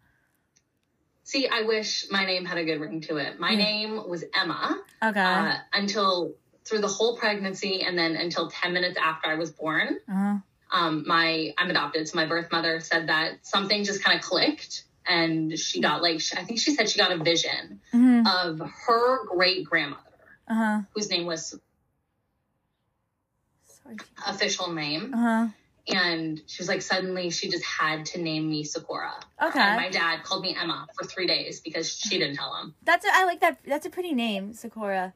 See, 1.23 1.47
I 1.47 1.61
wish 1.61 2.07
my 2.11 2.25
name 2.25 2.43
had 2.43 2.57
a 2.57 2.65
good 2.65 2.81
ring 2.81 2.99
to 3.01 3.15
it. 3.17 3.39
My 3.39 3.51
Yeah. 3.51 3.63
name 3.63 4.09
was 4.09 4.25
Emma 4.35 4.81
Okay. 5.01 5.21
uh, 5.21 5.55
until 5.71 6.35
through 6.65 6.79
the 6.79 6.87
whole 6.87 7.15
pregnancy, 7.17 7.83
and 7.83 7.97
then 7.97 8.15
until 8.17 8.49
ten 8.49 8.73
minutes 8.73 8.97
after 9.01 9.29
I 9.29 9.35
was 9.35 9.51
born. 9.51 9.99
Uh 10.09 10.13
huh. 10.13 10.37
Um, 10.73 11.05
my 11.07 11.53
I'm 11.57 11.69
adopted, 11.69 12.07
so 12.09 12.15
my 12.17 12.25
birth 12.25 12.51
mother 12.51 12.79
said 12.81 13.07
that 13.07 13.45
something 13.45 13.83
just 13.83 14.03
kind 14.03 14.17
of 14.19 14.25
clicked, 14.25 14.83
and 15.07 15.57
she 15.57 15.79
got 15.79 16.01
like 16.01 16.19
I 16.35 16.43
think 16.43 16.59
she 16.59 16.73
said 16.75 16.89
she 16.89 16.97
got 16.99 17.11
a 17.11 17.23
vision 17.23 17.79
hmm 17.91 18.23
of 18.25 18.59
her 18.87 19.25
great 19.27 19.65
grandmother, 19.65 20.01
Uh 20.47 20.53
huh. 20.55 20.81
whose 20.95 21.09
name 21.09 21.25
was 21.27 21.55
Sorry. 23.83 23.97
official 24.27 24.73
name, 24.73 25.13
Uh 25.13 25.17
huh. 25.17 25.47
and 25.87 26.41
she 26.47 26.61
was 26.61 26.67
like 26.69 26.81
suddenly 26.81 27.29
she 27.29 27.49
just 27.49 27.63
had 27.65 28.05
to 28.07 28.21
name 28.21 28.49
me 28.49 28.63
Sakura. 28.63 29.13
Okay. 29.41 29.59
And 29.59 29.75
my 29.75 29.89
dad 29.89 30.23
called 30.23 30.41
me 30.41 30.55
Emma 30.59 30.87
for 30.97 31.05
three 31.05 31.27
days 31.27 31.59
because 31.59 31.93
she 31.95 32.17
didn't 32.17 32.35
tell 32.37 32.55
him. 32.55 32.73
That's 32.83 33.05
a, 33.05 33.09
I 33.13 33.25
like 33.25 33.41
that. 33.41 33.59
That's 33.65 33.85
a 33.85 33.89
pretty 33.91 34.13
name, 34.13 34.53
Sakura. 34.53 35.13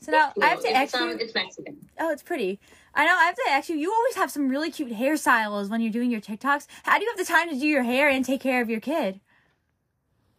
So 0.00 0.12
now 0.12 0.32
I 0.40 0.46
have 0.46 0.60
to 0.60 0.68
it's, 0.68 0.94
ask 0.94 0.94
um, 0.94 1.10
you. 1.10 1.16
it's 1.16 1.34
Mexican. 1.34 1.76
Oh, 1.98 2.10
it's 2.10 2.22
pretty. 2.22 2.60
I 2.94 3.04
know. 3.04 3.12
I 3.16 3.24
have 3.24 3.34
to 3.34 3.44
ask 3.50 3.68
you. 3.68 3.76
You 3.76 3.92
always 3.92 4.14
have 4.14 4.30
some 4.30 4.48
really 4.48 4.70
cute 4.70 4.92
hairstyles 4.92 5.68
when 5.70 5.80
you're 5.80 5.92
doing 5.92 6.10
your 6.10 6.20
TikToks. 6.20 6.66
How 6.84 6.98
do 6.98 7.04
you 7.04 7.10
have 7.10 7.18
the 7.18 7.30
time 7.30 7.48
to 7.50 7.58
do 7.58 7.66
your 7.66 7.82
hair 7.82 8.08
and 8.08 8.24
take 8.24 8.40
care 8.40 8.60
of 8.62 8.70
your 8.70 8.80
kid? 8.80 9.20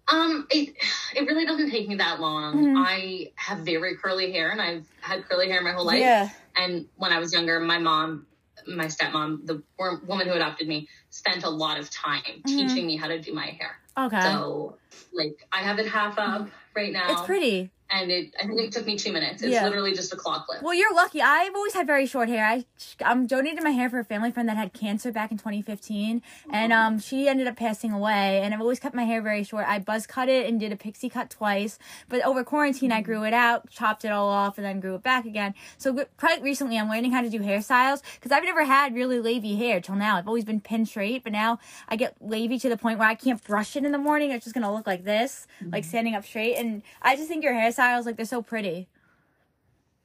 Um, 0.07 0.47
it 0.49 0.75
it 1.15 1.21
really 1.27 1.45
doesn't 1.45 1.69
take 1.69 1.87
me 1.87 1.95
that 1.95 2.19
long. 2.19 2.55
Mhm. 2.65 2.83
I 2.83 3.31
have 3.35 3.59
very 3.59 3.95
curly 3.97 4.31
hair, 4.31 4.49
and 4.49 4.61
I've 4.61 4.87
had 5.01 5.25
curly 5.29 5.49
hair 5.49 5.61
my 5.61 5.71
whole 5.71 5.85
life. 5.85 5.99
Yeah. 5.99 6.29
And 6.55 6.87
when 6.95 7.11
I 7.13 7.19
was 7.19 7.31
younger, 7.31 7.59
my 7.59 7.77
mom, 7.77 8.25
my 8.67 8.85
stepmom, 8.85 9.45
the 9.45 9.61
woman 10.07 10.27
who 10.27 10.33
adopted 10.33 10.67
me, 10.67 10.87
spent 11.09 11.43
a 11.43 11.49
lot 11.49 11.79
of 11.79 11.89
time 11.91 12.23
Mhm. 12.23 12.43
teaching 12.45 12.87
me 12.87 12.97
how 12.97 13.07
to 13.07 13.21
do 13.21 13.33
my 13.33 13.47
hair. 13.47 13.79
Okay. 13.97 14.21
So, 14.23 14.77
like, 15.13 15.37
I 15.51 15.59
have 15.61 15.77
it 15.79 15.87
half 15.87 16.17
up 16.17 16.49
right 16.75 16.91
now. 16.91 17.11
it's 17.11 17.21
pretty. 17.21 17.69
And 17.91 18.12
it, 18.12 18.36
I 18.39 18.46
think 18.46 18.60
it 18.60 18.72
took 18.72 18.86
me 18.86 18.98
two 18.98 19.12
minutes. 19.12 19.41
It's 19.41 19.51
Yeah. 19.51 19.63
literally 19.63 19.93
just 19.93 20.13
a 20.13 20.15
clock 20.15 20.46
clip. 20.48 20.62
Well, 20.62 20.75
you're 20.75 20.93
lucky. 20.93 21.22
I've 21.22 21.55
always 21.55 21.74
had 21.74 21.88
very 21.88 22.05
short 22.05 22.29
hair. 22.29 22.46
I 22.46 22.65
um 23.03 23.25
donated 23.25 23.63
my 23.63 23.72
hair 23.72 23.89
for 23.89 24.00
a 24.00 24.03
family 24.03 24.31
friend 24.31 24.48
that 24.48 24.58
had 24.58 24.74
cancer 24.74 25.12
back 25.12 25.31
in 25.31 25.38
2015, 25.38 26.22
and 26.51 26.72
um 26.74 27.00
she 27.00 27.27
ended 27.27 27.48
up 27.48 27.55
passing 27.55 27.91
away. 27.91 28.41
And 28.43 28.53
I've 28.53 28.62
always 28.62 28.79
kept 28.79 28.93
my 28.93 29.05
hair 29.05 29.22
very 29.22 29.43
short. 29.43 29.65
I 29.67 29.79
buzz 29.79 30.05
cut 30.05 30.29
it 30.29 30.48
and 30.48 30.60
did 30.60 30.72
a 30.72 30.75
pixie 30.75 31.10
cut 31.10 31.29
twice, 31.31 31.79
but 32.10 32.22
over 32.24 32.43
quarantine 32.43 32.91
I 32.91 33.01
grew 33.01 33.24
it 33.24 33.34
out, 33.34 33.69
chopped 33.69 34.05
it 34.05 34.12
all 34.12 34.29
off, 34.29 34.58
and 34.58 34.65
then 34.65 34.79
grew 34.79 34.96
it 34.96 35.03
back 35.03 35.25
again. 35.25 35.55
So 35.77 36.05
quite 36.17 36.41
recently 36.43 36.77
I'm 36.77 36.89
learning 36.89 37.12
how 37.12 37.22
to 37.22 37.29
do 37.29 37.39
hairstyles 37.39 38.01
because 38.15 38.31
I've 38.31 38.43
never 38.43 38.65
had 38.65 38.93
really 38.93 39.19
wavy 39.19 39.55
hair 39.55 39.81
till 39.81 39.96
now. 39.96 40.17
I've 40.17 40.27
always 40.27 40.46
been 40.46 40.62
pin 40.62 40.86
straight, 40.86 41.24
but 41.24 41.31
now 41.31 41.58
I 41.88 41.96
get 41.96 42.15
wavy 42.19 42.60
to 42.60 42.69
the 42.69 42.77
point 42.77 43.00
where 43.00 43.08
I 43.08 43.15
can't 43.15 43.43
brush 43.43 43.75
it 43.75 43.84
in 43.84 43.91
the 43.91 43.98
morning. 43.98 44.29
It's 44.31 44.46
just 44.46 44.53
gonna 44.53 44.72
look 44.74 44.86
like 44.86 45.03
this, 45.05 45.48
like 45.72 45.84
standing 45.86 46.13
up 46.15 46.24
straight. 46.25 46.55
And 46.55 46.84
I 47.01 47.15
just 47.15 47.27
think 47.27 47.43
your 47.43 47.53
hairstyles 47.79 48.05
like 48.05 48.15
they're 48.15 48.25
so 48.25 48.41
pretty. 48.41 48.88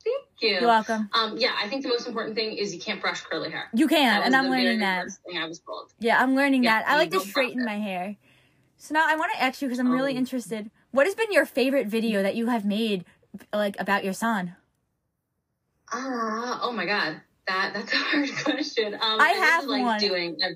Thank 0.04 0.24
you. 0.40 0.48
You're 0.60 0.66
welcome. 0.66 1.08
Um, 1.14 1.36
yeah, 1.38 1.52
I 1.60 1.68
think 1.68 1.82
the 1.82 1.88
most 1.88 2.06
important 2.06 2.34
thing 2.36 2.56
is 2.56 2.74
you 2.74 2.80
can't 2.80 3.00
brush 3.00 3.20
curly 3.22 3.50
hair. 3.50 3.68
You 3.74 3.88
can, 3.88 4.22
and 4.22 4.36
I'm 4.36 4.50
learning 4.50 4.80
that. 4.80 5.06
thing 5.26 5.38
I 5.38 5.46
was 5.46 5.60
told. 5.60 5.92
Yeah, 5.98 6.20
I'm 6.22 6.34
learning 6.34 6.64
Yeah, 6.64 6.80
that. 6.82 6.88
I 6.88 6.96
like 6.96 7.10
to 7.12 7.20
straighten 7.20 7.64
my 7.64 7.78
hair. 7.78 8.16
So 8.76 8.92
now 8.92 9.06
I 9.08 9.16
want 9.16 9.32
to 9.34 9.42
ask 9.42 9.62
you 9.62 9.68
because 9.68 9.78
I'm 9.78 9.90
really 9.90 10.12
Um, 10.12 10.18
interested. 10.18 10.70
What 10.90 11.06
has 11.06 11.14
been 11.14 11.32
your 11.32 11.46
favorite 11.46 11.86
video 11.86 12.22
that 12.22 12.34
you 12.36 12.46
have 12.48 12.64
made, 12.66 13.04
like 13.52 13.80
about 13.80 14.04
your 14.04 14.12
son? 14.12 14.56
Ah, 15.92 16.60
oh 16.62 16.72
my 16.72 16.84
god, 16.84 17.20
that 17.46 17.72
that's 17.74 17.92
a 17.92 17.96
hard 17.96 18.28
question. 18.42 18.94
Um, 18.94 19.00
I 19.02 19.28
really 19.32 19.40
have 19.40 19.64
like 19.64 19.82
one. 19.84 20.00
doing. 20.00 20.36
I 20.42 20.48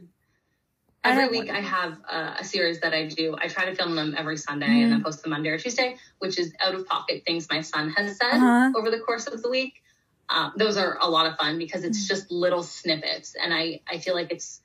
Every 1.04 1.28
week. 1.28 1.50
I 1.50 1.60
have 1.60 1.98
uh, 2.10 2.34
a 2.38 2.44
series 2.44 2.80
that 2.80 2.92
I 2.92 3.06
do. 3.06 3.36
I 3.40 3.48
try 3.48 3.64
to 3.66 3.74
film 3.74 3.94
them 3.94 4.14
every 4.16 4.36
Sunday 4.36 4.66
Mhm. 4.66 4.82
and 4.84 4.92
then 4.92 5.02
post 5.02 5.22
them 5.22 5.30
Monday 5.30 5.50
or 5.50 5.58
Tuesday, 5.58 5.96
which 6.18 6.38
is 6.38 6.52
out 6.60 6.74
of 6.74 6.86
pocket 6.86 7.22
things 7.26 7.46
my 7.50 7.60
son 7.60 7.90
has 7.90 8.16
said 8.16 8.32
Uh-huh. 8.34 8.72
over 8.76 8.90
the 8.90 8.98
course 9.00 9.26
of 9.26 9.40
the 9.42 9.48
week. 9.48 9.82
Um, 10.28 10.52
those 10.56 10.76
are 10.76 10.98
a 11.00 11.08
lot 11.08 11.26
of 11.26 11.36
fun 11.38 11.56
because 11.58 11.84
it's 11.84 12.04
Mm. 12.04 12.08
just 12.08 12.30
little 12.30 12.62
snippets, 12.62 13.34
and 13.34 13.54
I 13.54 13.80
I 13.88 13.98
feel 13.98 14.14
like 14.14 14.30
it's 14.32 14.60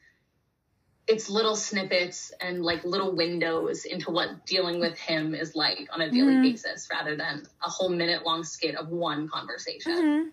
it's 1.06 1.30
little 1.30 1.56
snippets 1.56 2.32
and 2.40 2.64
like 2.64 2.84
little 2.86 3.14
windows 3.14 3.84
into 3.84 4.10
what 4.10 4.46
dealing 4.46 4.80
with 4.80 4.98
him 4.98 5.36
is 5.36 5.54
like 5.54 5.90
on 5.94 6.00
a 6.02 6.10
daily 6.10 6.36
Mhm. 6.36 6.42
basis, 6.42 6.88
rather 6.90 7.16
than 7.18 7.46
a 7.62 7.70
whole 7.70 7.90
minute 7.90 8.26
long 8.26 8.44
skit 8.44 8.76
of 8.76 8.88
one 8.90 9.28
conversation. 9.28 10.32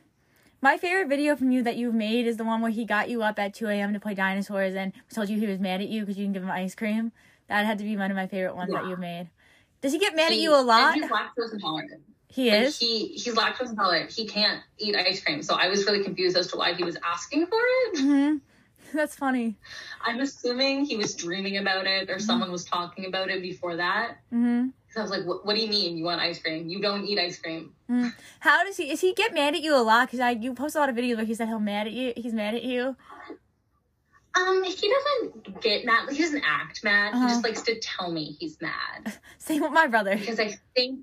My 0.62 0.76
favorite 0.76 1.08
video 1.08 1.36
from 1.36 1.50
you 1.50 1.62
that 1.62 1.76
you've 1.76 1.94
made 1.94 2.26
is 2.26 2.36
the 2.36 2.44
one 2.44 2.60
where 2.60 2.70
he 2.70 2.84
got 2.84 3.08
you 3.08 3.22
up 3.22 3.38
at 3.38 3.54
2 3.54 3.68
a.m. 3.68 3.94
to 3.94 4.00
play 4.00 4.12
dinosaurs 4.14 4.74
and 4.74 4.92
told 5.12 5.30
you 5.30 5.38
he 5.38 5.46
was 5.46 5.58
mad 5.58 5.80
at 5.80 5.88
you 5.88 6.00
because 6.00 6.18
you 6.18 6.24
didn't 6.24 6.34
give 6.34 6.42
him 6.42 6.50
ice 6.50 6.74
cream. 6.74 7.12
That 7.48 7.64
had 7.64 7.78
to 7.78 7.84
be 7.84 7.96
one 7.96 8.10
of 8.10 8.16
my 8.16 8.26
favorite 8.26 8.54
ones 8.54 8.70
that 8.72 8.86
you've 8.86 8.98
made. 8.98 9.30
Does 9.80 9.92
he 9.92 9.98
get 9.98 10.14
mad 10.14 10.32
at 10.32 10.38
you 10.38 10.54
a 10.54 10.60
lot? 10.60 10.94
He's 10.94 11.04
lactose 11.04 11.54
intolerant. 11.54 12.02
He 12.28 12.50
Like, 12.50 12.60
is. 12.60 12.78
he 12.78 13.06
he's 13.08 13.34
lactose 13.34 13.70
intolerant. 13.70 14.12
He 14.12 14.26
can't 14.26 14.62
eat 14.78 14.94
ice 14.94 15.24
cream. 15.24 15.42
So 15.42 15.54
I 15.54 15.68
was 15.68 15.86
really 15.86 16.04
confused 16.04 16.36
as 16.36 16.46
to 16.48 16.58
why 16.58 16.74
he 16.74 16.84
was 16.84 16.96
asking 17.04 17.46
for 17.46 17.58
it. 17.58 18.00
hmm 18.00 18.36
That's 18.94 19.14
funny. 19.16 19.56
I'm 20.04 20.20
assuming 20.20 20.84
he 20.84 20.96
was 20.96 21.14
dreaming 21.14 21.56
about 21.58 21.86
it 21.86 22.08
Mm-hmm. 22.08 22.16
or 22.16 22.18
someone 22.18 22.50
was 22.52 22.64
talking 22.64 23.06
about 23.06 23.28
it 23.30 23.42
before 23.42 23.76
that. 23.76 24.16
hmm 24.30 24.68
Because 24.86 24.98
I 24.98 25.02
was 25.02 25.10
like, 25.10 25.24
what, 25.26 25.44
what 25.46 25.56
do 25.56 25.62
you 25.62 25.68
mean 25.68 25.96
you 25.98 26.04
want 26.04 26.20
ice 26.20 26.40
cream? 26.40 26.68
You 26.68 26.80
don't 26.80 27.04
eat 27.04 27.18
ice 27.18 27.38
cream. 27.38 27.72
How 28.40 28.64
does 28.64 28.76
he? 28.76 28.90
Is 28.90 29.00
he 29.00 29.12
get 29.14 29.34
mad 29.34 29.54
at 29.54 29.62
you 29.62 29.74
a 29.76 29.82
lot? 29.82 30.06
Because 30.08 30.20
I 30.20 30.30
you 30.30 30.54
post 30.54 30.76
a 30.76 30.78
lot 30.78 30.88
of 30.88 30.94
videos 30.96 31.16
where 31.16 31.24
he 31.24 31.34
said 31.34 31.48
he'll 31.48 31.58
mad 31.60 31.86
at 31.88 31.92
you. 31.92 32.12
He's 32.16 32.32
mad 32.32 32.54
at 32.54 32.62
you. 32.62 32.96
Um, 34.34 34.62
he 34.62 34.88
doesn't 34.88 35.60
get 35.60 35.84
mad. 35.84 36.08
He 36.10 36.22
doesn't 36.22 36.44
act 36.46 36.84
mad. 36.84 37.14
Uh-huh. 37.14 37.26
He 37.26 37.32
just 37.32 37.44
likes 37.44 37.62
to 37.62 37.78
tell 37.80 38.12
me 38.12 38.36
he's 38.38 38.60
mad. 38.60 39.12
Same 39.38 39.62
with 39.62 39.72
my 39.72 39.88
brother. 39.88 40.16
Because 40.16 40.38
I 40.38 40.56
think, 40.76 41.00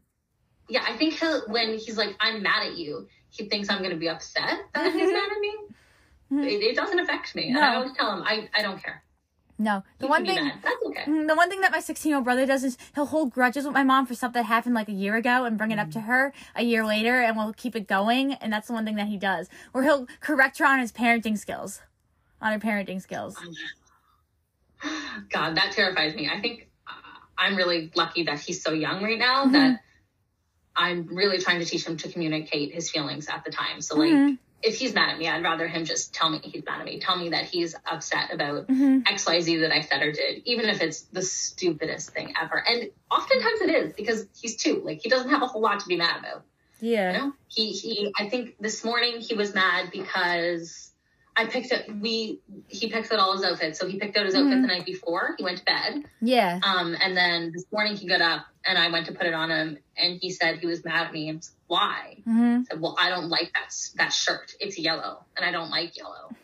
yeah, 0.70 0.84
I 0.88 0.96
think 0.96 1.16
he'll, 1.16 1.42
when 1.50 1.78
he's 1.78 1.98
like, 1.98 2.16
I'm 2.22 2.42
mad 2.42 2.66
at 2.68 2.78
you, 2.78 3.08
he 3.30 3.46
thinks 3.50 3.70
I'm 3.70 3.80
going 3.80 3.92
to 3.92 3.98
be 3.98 4.08
upset 4.08 4.60
that 4.74 4.94
he's 4.94 5.12
mad 5.12 5.30
at 5.30 5.40
me. 5.42 5.54
Mhm. 6.32 6.46
It, 6.46 6.62
it 6.62 6.76
doesn't 6.76 7.00
affect 7.00 7.36
me. 7.36 7.50
And 7.50 7.58
I 7.60 7.76
always 7.76 7.94
tell 7.94 8.12
him, 8.12 8.24
I, 8.24 8.50
I 8.54 8.62
don't 8.62 8.82
care. 8.84 9.04
No, 9.60 9.84
the 9.98 10.06
You 10.06 10.10
one 10.12 10.26
thing. 10.26 10.52
That's 10.64 10.84
okay. 10.86 11.04
Mm, 11.08 11.28
The 11.28 11.36
one 11.36 11.50
thing 11.50 11.62
that 11.62 11.72
my 11.72 11.80
16 11.80 12.10
year 12.10 12.18
old 12.18 12.26
brother 12.26 12.46
does 12.46 12.64
is 12.64 12.78
he'll 12.94 13.08
hold 13.08 13.32
grudges 13.32 13.66
with 13.66 13.74
my 13.74 13.84
mom 13.84 14.06
for 14.06 14.14
stuff 14.14 14.34
that 14.34 14.46
happened 14.46 14.76
like 14.76 14.88
a 14.88 14.92
year 14.94 15.16
ago 15.16 15.46
and 15.46 15.58
bring 15.58 15.72
it 15.72 15.80
up 15.80 15.90
to 15.92 16.02
her 16.02 16.32
a 16.56 16.64
year 16.64 16.86
later 16.86 17.22
and 17.22 17.36
we'll 17.36 17.54
keep 17.54 17.76
it 17.76 17.88
going. 17.88 18.34
And 18.34 18.54
that's 18.54 18.68
the 18.68 18.74
one 18.74 18.86
thing 18.86 18.98
that 18.98 19.08
he 19.08 19.18
does. 19.18 19.50
Or 19.74 19.82
he'll 19.84 20.08
correct 20.20 20.60
her 20.60 20.66
on 20.66 20.80
his 20.80 20.92
parenting 20.92 21.38
skills. 21.40 21.82
On 22.40 22.52
her 22.54 22.60
parenting 22.60 23.02
skills. 23.02 23.36
God, 25.30 25.56
that 25.58 25.72
terrifies 25.72 26.14
me. 26.16 26.30
I 26.30 26.40
think 26.40 26.70
uh, 26.88 26.92
I'm 27.38 27.56
really 27.56 27.92
lucky 27.96 28.24
that 28.24 28.40
he's 28.40 28.62
so 28.62 28.74
young 28.74 29.04
right 29.04 29.18
now 29.18 29.46
Mhm. 29.46 29.54
that 29.54 29.82
I'm 30.76 31.08
really 31.08 31.40
trying 31.40 31.60
to 31.60 31.66
teach 31.66 31.88
him 31.88 31.98
to 31.98 32.12
communicate 32.12 32.74
his 32.76 32.92
feelings 32.92 33.28
at 33.28 33.44
the 33.44 33.50
time. 33.52 33.82
So, 33.82 33.96
like, 33.98 34.12
Mhm. 34.12 34.38
If 34.64 34.78
he's 34.78 34.94
mad 34.94 35.10
at 35.10 35.18
me, 35.20 35.28
I'd 35.28 35.44
rather 35.44 35.68
him 35.68 35.86
just 35.86 36.14
tell 36.14 36.30
me 36.30 36.40
he's 36.44 36.66
mad 36.66 36.80
at 36.80 36.86
me. 36.86 37.00
Tell 37.00 37.16
me 37.16 37.30
that 37.30 37.46
he's 37.46 37.76
upset 37.86 38.34
about 38.34 38.68
Mhm. 38.68 39.04
XYZ 39.06 39.60
that 39.62 39.72
I 39.72 39.82
said 39.82 40.02
or 40.02 40.12
did, 40.12 40.42
even 40.46 40.66
if 40.70 40.82
it's 40.82 41.02
the 41.02 41.22
stupidest 41.22 42.12
thing 42.12 42.34
ever. 42.42 42.58
And 42.68 42.90
oftentimes 43.12 43.62
it 43.62 43.70
is 43.70 43.94
because 43.94 44.28
he's 44.40 44.58
two. 44.58 44.82
Like, 44.84 45.02
he 45.02 45.10
doesn't 45.10 45.30
have 45.30 45.44
a 45.44 45.48
whole 45.48 45.62
lot 45.62 45.80
to 45.82 45.88
be 45.88 45.96
mad 45.96 46.20
about. 46.20 46.44
Yeah. 46.80 47.12
You 47.12 47.18
know, 47.18 47.34
he 47.48 47.72
he. 47.72 48.14
I 48.20 48.30
think 48.30 48.56
this 48.60 48.84
morning 48.84 49.20
he 49.20 49.34
was 49.34 49.54
mad 49.54 49.90
because 49.92 50.87
I 51.40 51.46
picked 51.46 51.72
up. 51.72 51.82
We 52.02 52.42
he 52.68 52.90
picks 52.90 53.12
out 53.12 53.20
all 53.20 53.34
his 53.34 53.44
outfits, 53.44 53.80
so 53.80 53.88
he 53.88 54.00
picked 54.00 54.18
out 54.18 54.26
his 54.26 54.34
outfit 54.36 54.54
Mhm. 54.58 54.62
the 54.62 54.68
night 54.68 54.86
before 54.86 55.36
he 55.38 55.44
went 55.44 55.60
to 55.60 55.66
bed. 55.66 56.04
Yeah. 56.20 56.60
Um, 56.64 56.96
and 57.00 57.16
then 57.16 57.52
this 57.54 57.66
morning 57.72 57.96
he 57.96 58.08
got 58.08 58.22
up 58.22 58.48
and 58.66 58.78
I 58.78 58.90
went 58.90 59.06
to 59.06 59.14
put 59.14 59.28
it 59.28 59.34
on 59.34 59.52
him, 59.52 59.78
and 59.96 60.18
he 60.20 60.32
said 60.32 60.60
he 60.60 60.66
was 60.66 60.84
mad 60.84 61.08
at 61.08 61.14
me. 61.14 61.30
And 61.30 61.36
I 61.36 61.40
was 61.40 61.52
like, 61.52 61.68
why? 61.68 62.18
hmm 62.26 62.58
I 62.62 62.64
said, 62.72 62.82
well, 62.82 62.96
I 63.00 63.10
don't 63.10 63.30
like 63.30 63.54
that 63.54 63.74
that 63.98 64.12
shirt. 64.14 64.54
It's 64.60 64.80
yellow, 64.80 65.26
and 65.36 65.46
I 65.46 65.52
don't 65.52 65.70
like 65.70 65.96
yellow. 65.96 66.36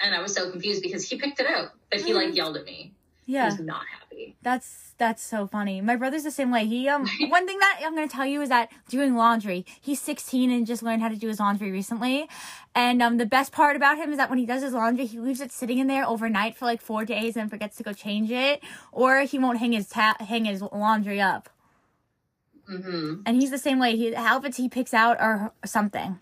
And 0.00 0.14
I 0.14 0.22
was 0.22 0.34
so 0.34 0.50
confused 0.50 0.82
because 0.82 1.06
he 1.06 1.18
picked 1.18 1.40
it 1.40 1.46
out, 1.46 1.72
but 1.90 2.00
he 2.00 2.14
like 2.14 2.34
yelled 2.34 2.56
at 2.56 2.64
me. 2.64 2.94
Yeah. 3.26 3.46
was 3.46 3.60
not 3.60 3.84
happy. 3.86 4.36
That's 4.42 4.94
that's 4.98 5.22
so 5.22 5.46
funny. 5.46 5.80
My 5.80 5.96
brother's 5.96 6.24
the 6.24 6.30
same 6.30 6.50
way. 6.50 6.66
He 6.66 6.88
um 6.88 7.06
one 7.28 7.46
thing 7.46 7.58
that 7.58 7.80
I'm 7.84 7.94
gonna 7.94 8.08
tell 8.08 8.26
you 8.26 8.42
is 8.42 8.48
that 8.48 8.70
doing 8.88 9.14
laundry. 9.16 9.64
He's 9.80 10.00
16 10.00 10.50
and 10.50 10.66
just 10.66 10.82
learned 10.82 11.00
how 11.02 11.08
to 11.08 11.16
do 11.16 11.28
his 11.28 11.38
laundry 11.38 11.70
recently. 11.70 12.28
And 12.74 13.00
um 13.02 13.18
the 13.18 13.26
best 13.26 13.52
part 13.52 13.76
about 13.76 13.98
him 13.98 14.10
is 14.10 14.16
that 14.16 14.28
when 14.30 14.38
he 14.38 14.46
does 14.46 14.62
his 14.62 14.72
laundry, 14.72 15.06
he 15.06 15.18
leaves 15.20 15.40
it 15.40 15.52
sitting 15.52 15.78
in 15.78 15.86
there 15.86 16.04
overnight 16.06 16.56
for 16.56 16.64
like 16.64 16.80
four 16.80 17.04
days 17.04 17.36
and 17.36 17.48
forgets 17.50 17.76
to 17.76 17.82
go 17.82 17.92
change 17.92 18.30
it, 18.30 18.62
or 18.92 19.20
he 19.20 19.38
won't 19.38 19.58
hang 19.58 19.72
his 19.72 19.88
ta- 19.88 20.16
hang 20.20 20.44
his 20.46 20.60
laundry 20.62 21.20
up. 21.20 21.48
mm-hmm. 22.70 23.22
And 23.26 23.40
he's 23.40 23.50
the 23.50 23.58
same 23.58 23.78
way. 23.78 23.96
He 23.96 24.10
the 24.10 24.16
outfits 24.18 24.56
he 24.56 24.68
picks 24.68 24.94
out 24.94 25.16
or 25.20 25.52
something. 25.64 26.20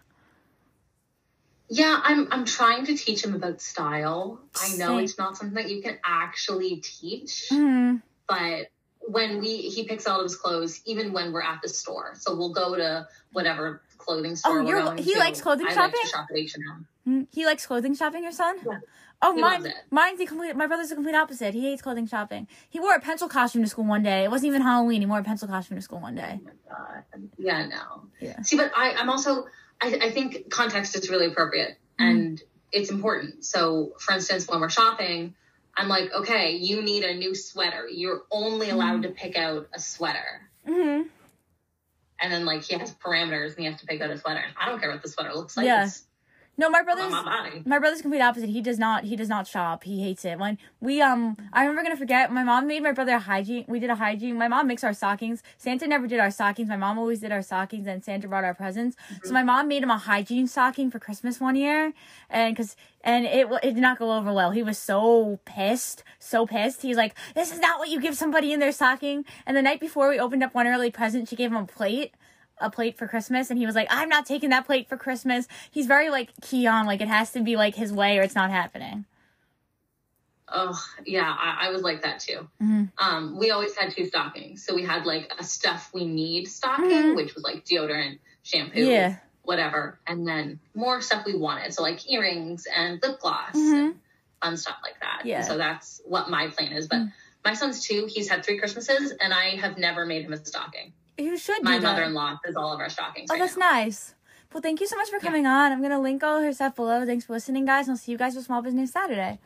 Yeah, 1.70 2.00
I'm 2.02 2.28
I'm 2.30 2.44
trying 2.44 2.86
to 2.86 2.96
teach 2.96 3.24
him 3.24 3.34
about 3.34 3.60
style. 3.60 4.40
I 4.60 4.68
know 4.76 4.96
Same. 4.96 5.00
it's 5.00 5.18
not 5.18 5.36
something 5.36 5.54
that 5.54 5.70
you 5.70 5.82
can 5.82 5.98
actually 6.04 6.76
teach, 6.76 7.48
hmm 7.50 7.96
but 8.26 8.68
when 9.00 9.40
we 9.40 9.56
he 9.58 9.84
picks 9.84 10.06
out 10.06 10.22
his 10.22 10.36
clothes, 10.36 10.80
even 10.84 11.12
when 11.12 11.32
we're 11.32 11.42
at 11.42 11.60
the 11.62 11.68
store, 11.68 12.12
so 12.14 12.34
we'll 12.36 12.52
go 12.52 12.74
to 12.76 13.06
whatever 13.32 13.82
clothing 13.96 14.36
store. 14.36 14.60
Oh, 14.60 14.66
you're- 14.68 15.02
he 15.02 15.12
to. 15.14 15.18
likes 15.18 15.40
clothing 15.40 15.66
I 15.66 15.74
shopping? 15.74 15.92
Like 15.94 16.02
to 16.02 16.08
shop 16.08 16.26
at 16.30 16.36
H 16.36 16.54
and 16.56 16.64
M. 16.70 16.88
Mm, 17.06 17.26
He 17.32 17.46
likes 17.46 17.66
clothing 17.66 17.94
shopping. 17.94 18.22
Your 18.22 18.32
son? 18.32 18.56
Yeah. 18.66 18.78
Oh, 19.22 19.34
He 19.34 19.40
mine, 19.40 19.72
mine's 19.90 20.18
the 20.18 20.26
complete. 20.26 20.54
My 20.54 20.66
brother's 20.66 20.90
the 20.90 20.94
complete 20.94 21.14
opposite. 21.14 21.54
He 21.54 21.62
hates 21.62 21.80
clothing 21.82 22.06
shopping. 22.06 22.46
He 22.68 22.78
wore 22.80 22.94
a 22.94 23.00
pencil 23.00 23.28
costume 23.28 23.62
to 23.62 23.68
school 23.68 23.84
one 23.86 24.02
day. 24.02 24.24
It 24.24 24.30
wasn't 24.30 24.48
even 24.48 24.62
Halloween. 24.62 25.00
He 25.00 25.06
wore 25.06 25.18
a 25.20 25.24
pencil 25.24 25.48
costume 25.48 25.76
to 25.78 25.82
school 25.82 26.00
one 26.00 26.14
day. 26.14 26.40
Oh 26.42 26.44
my 26.44 26.52
god. 26.68 27.28
Yeah, 27.38 27.66
no. 27.66 28.08
Yeah. 28.20 28.40
See, 28.42 28.56
but 28.56 28.70
I, 28.76 28.92
I'm 28.92 29.08
also 29.08 29.46
I, 29.80 29.98
I 30.02 30.10
think 30.10 30.50
context 30.50 30.96
is 30.96 31.08
really 31.10 31.26
appropriate 31.26 31.78
Mm-hmm. 32.00 32.10
and 32.10 32.42
it's 32.70 32.90
important. 32.90 33.44
So 33.44 33.94
for 33.98 34.12
instance, 34.14 34.46
when 34.46 34.60
we're 34.60 34.68
shopping, 34.70 35.34
I'm 35.76 35.88
like, 35.88 36.12
okay, 36.12 36.52
you 36.56 36.80
need 36.82 37.02
a 37.02 37.14
new 37.14 37.34
sweater. 37.34 37.88
You're 37.88 38.22
only 38.30 38.70
allowed 38.70 39.02
to 39.02 39.08
pick 39.08 39.36
out 39.36 39.68
a 39.74 39.80
sweater. 39.80 40.48
hmm 40.64 41.02
And 42.20 42.32
then 42.32 42.44
like 42.44 42.62
he 42.62 42.78
has 42.78 42.92
parameters 42.92 43.50
and 43.56 43.58
he 43.58 43.64
has 43.64 43.80
to 43.80 43.86
pick 43.86 44.00
out 44.00 44.10
a 44.10 44.18
sweater. 44.18 44.44
I 44.56 44.68
don't 44.68 44.80
care 44.80 44.90
what 44.90 45.02
the 45.02 45.08
sweater 45.08 45.34
looks 45.34 45.56
like. 45.56 45.66
Yeah. 45.66 45.86
It's 45.86 46.02
No, 46.58 46.68
my 46.68 46.82
brother's 46.82 47.12
my 47.12 47.62
my 47.64 47.78
brother's 47.78 48.02
complete 48.02 48.20
opposite. 48.20 48.48
He 48.48 48.60
does 48.60 48.80
not. 48.80 49.04
He 49.04 49.14
does 49.14 49.28
not 49.28 49.46
shop. 49.46 49.84
He 49.84 50.02
hates 50.02 50.24
it. 50.24 50.40
When 50.40 50.58
we 50.80 51.00
um, 51.00 51.36
I'm 51.52 51.68
remember 51.68 51.84
gonna 51.84 51.96
forget. 51.96 52.32
My 52.32 52.42
mom 52.42 52.66
made 52.66 52.82
my 52.82 52.90
brother 52.90 53.14
a 53.14 53.20
hygiene. 53.20 53.64
We 53.68 53.78
did 53.78 53.90
a 53.90 53.94
hygiene. 53.94 54.36
My 54.36 54.48
mom 54.48 54.66
makes 54.66 54.82
our 54.82 54.92
stockings. 54.92 55.44
Santa 55.56 55.86
never 55.86 56.08
did 56.08 56.18
our 56.18 56.32
stockings. 56.32 56.68
My 56.68 56.76
mom 56.76 56.98
always 56.98 57.20
did 57.20 57.30
our 57.30 57.42
stockings, 57.42 57.86
and 57.86 58.04
Santa 58.04 58.26
brought 58.26 58.42
our 58.42 58.54
presents. 58.54 58.96
So 59.22 59.32
my 59.32 59.44
mom 59.44 59.68
made 59.68 59.84
him 59.84 59.90
a 59.90 59.98
hygiene 59.98 60.48
stocking 60.48 60.90
for 60.90 60.98
Christmas 60.98 61.40
one 61.40 61.54
year, 61.54 61.92
and 62.28 62.56
because 62.56 62.74
and 63.02 63.24
it 63.24 63.46
it 63.62 63.74
did 63.74 63.82
not 63.82 64.00
go 64.00 64.12
over 64.12 64.32
well. 64.32 64.50
He 64.50 64.64
was 64.64 64.78
so 64.78 65.38
pissed, 65.44 66.02
so 66.18 66.44
pissed. 66.44 66.82
He's 66.82 66.96
like, 66.96 67.14
"This 67.36 67.52
is 67.52 67.60
not 67.60 67.78
what 67.78 67.88
you 67.88 68.00
give 68.00 68.16
somebody 68.16 68.52
in 68.52 68.58
their 68.58 68.72
stocking." 68.72 69.24
And 69.46 69.56
the 69.56 69.62
night 69.62 69.78
before 69.78 70.08
we 70.08 70.18
opened 70.18 70.42
up 70.42 70.54
one 70.54 70.66
early 70.66 70.90
present, 70.90 71.28
she 71.28 71.36
gave 71.36 71.52
him 71.52 71.56
a 71.56 71.66
plate 71.66 72.14
a 72.60 72.70
plate 72.70 72.96
for 72.98 73.06
Christmas 73.08 73.50
and 73.50 73.58
he 73.58 73.66
was 73.66 73.74
like, 73.74 73.88
I'm 73.90 74.08
not 74.08 74.26
taking 74.26 74.50
that 74.50 74.66
plate 74.66 74.88
for 74.88 74.96
Christmas. 74.96 75.46
He's 75.70 75.86
very 75.86 76.10
like 76.10 76.30
key 76.40 76.66
on, 76.66 76.86
like 76.86 77.00
it 77.00 77.08
has 77.08 77.32
to 77.32 77.40
be 77.42 77.56
like 77.56 77.74
his 77.74 77.92
way 77.92 78.18
or 78.18 78.22
it's 78.22 78.34
not 78.34 78.50
happening. 78.50 79.04
Oh 80.50 80.78
yeah, 81.04 81.34
I, 81.38 81.66
I 81.66 81.70
was 81.70 81.82
like 81.82 82.02
that 82.02 82.20
too. 82.20 82.48
Mhm. 82.62 82.90
Um, 82.96 83.38
we 83.38 83.50
always 83.50 83.76
had 83.76 83.92
two 83.92 84.06
stockings. 84.06 84.64
So 84.64 84.74
we 84.74 84.82
had 84.82 85.04
like 85.04 85.30
a 85.38 85.44
stuff 85.44 85.90
we 85.92 86.06
need 86.06 86.46
stocking, 86.48 86.88
Mhm. 86.90 87.16
which 87.16 87.34
was 87.34 87.44
like 87.44 87.64
deodorant, 87.66 88.18
shampoo, 88.44 88.80
Yeah. 88.82 89.16
whatever, 89.42 89.98
and 90.06 90.26
then 90.26 90.58
more 90.74 91.02
stuff 91.02 91.26
we 91.26 91.34
wanted. 91.36 91.74
So 91.74 91.82
like 91.82 92.10
earrings 92.10 92.66
and 92.74 92.98
lip 93.02 93.20
gloss 93.20 93.54
Mhm. 93.54 93.74
and 93.90 94.00
fun 94.42 94.56
stuff 94.56 94.76
like 94.82 94.98
that. 95.00 95.22
Yeah. 95.26 95.38
And 95.38 95.46
so 95.46 95.58
that's 95.58 96.00
what 96.06 96.30
my 96.30 96.48
plan 96.48 96.72
is. 96.72 96.88
But 96.88 97.00
Mm. 97.00 97.12
my 97.44 97.52
son's 97.52 97.84
two. 97.86 98.06
He's 98.10 98.30
had 98.30 98.42
three 98.42 98.58
Christmases, 98.58 99.10
and 99.20 99.34
I 99.34 99.56
have 99.56 99.76
never 99.76 100.06
made 100.06 100.24
him 100.24 100.32
a 100.32 100.42
stocking. 100.42 100.94
You 101.18 101.36
should 101.36 101.62
My 101.64 101.78
mother-in-law 101.78 102.38
does 102.44 102.54
all 102.56 102.72
of 102.72 102.80
our 102.80 102.88
stockings. 102.88 103.28
Oh, 103.30 103.34
right 103.34 103.40
that's 103.40 103.56
now. 103.56 103.70
nice. 103.72 104.14
Well, 104.52 104.62
thank 104.62 104.80
you 104.80 104.86
so 104.86 104.96
much 104.96 105.10
for 105.10 105.18
coming 105.18 105.46
on. 105.46 105.72
I'm 105.72 105.80
going 105.80 105.90
to 105.90 105.98
link 105.98 106.22
all 106.22 106.40
her 106.40 106.52
stuff 106.52 106.76
below. 106.76 107.04
Thanks 107.04 107.26
for 107.26 107.32
listening, 107.34 107.66
guys. 107.66 107.86
And 107.86 107.92
I'll 107.94 107.98
see 107.98 108.12
you 108.12 108.18
guys 108.18 108.34
for 108.34 108.40
Small 108.40 108.62
Business 108.62 108.92
Saturday. 108.92 109.38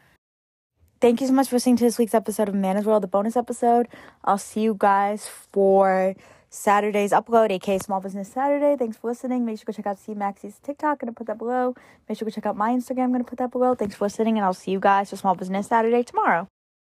Thank 1.00 1.20
you 1.20 1.26
so 1.26 1.32
much 1.32 1.48
for 1.48 1.56
listening 1.56 1.76
to 1.78 1.84
this 1.84 1.98
week's 1.98 2.14
episode 2.14 2.48
of 2.48 2.54
Amanda's 2.54 2.84
World, 2.84 3.02
the 3.02 3.08
bonus 3.08 3.36
episode. 3.36 3.88
I'll 4.24 4.38
see 4.38 4.60
you 4.60 4.76
guys 4.78 5.26
for 5.26 6.14
Saturday's 6.50 7.10
upload, 7.10 7.50
aka 7.50 7.78
Small 7.78 8.00
Business 8.00 8.30
Saturday. 8.30 8.76
Thanks 8.78 8.96
for 8.98 9.08
listening. 9.08 9.44
Make 9.44 9.58
sure 9.58 9.64
to 9.64 9.72
go 9.72 9.76
check 9.76 9.86
out 9.86 9.98
C 9.98 10.12
Maxxy's 10.14 10.60
TikTok. 10.62 11.00
Gonna 11.00 11.12
put 11.12 11.26
that 11.26 11.38
below. 11.38 11.74
Make 12.08 12.18
sure 12.18 12.26
to 12.26 12.30
go 12.30 12.34
check 12.36 12.46
out 12.46 12.56
my 12.56 12.70
Instagram. 12.70 13.10
Gonna 13.10 13.24
put 13.24 13.38
that 13.38 13.50
below. 13.50 13.74
Thanks 13.74 13.96
for 13.96 14.04
listening, 14.04 14.36
and 14.36 14.44
I'll 14.44 14.54
see 14.54 14.70
you 14.70 14.78
guys 14.78 15.10
for 15.10 15.16
Small 15.16 15.34
Business 15.34 15.66
Saturday 15.66 16.04
tomorrow. 16.04 16.46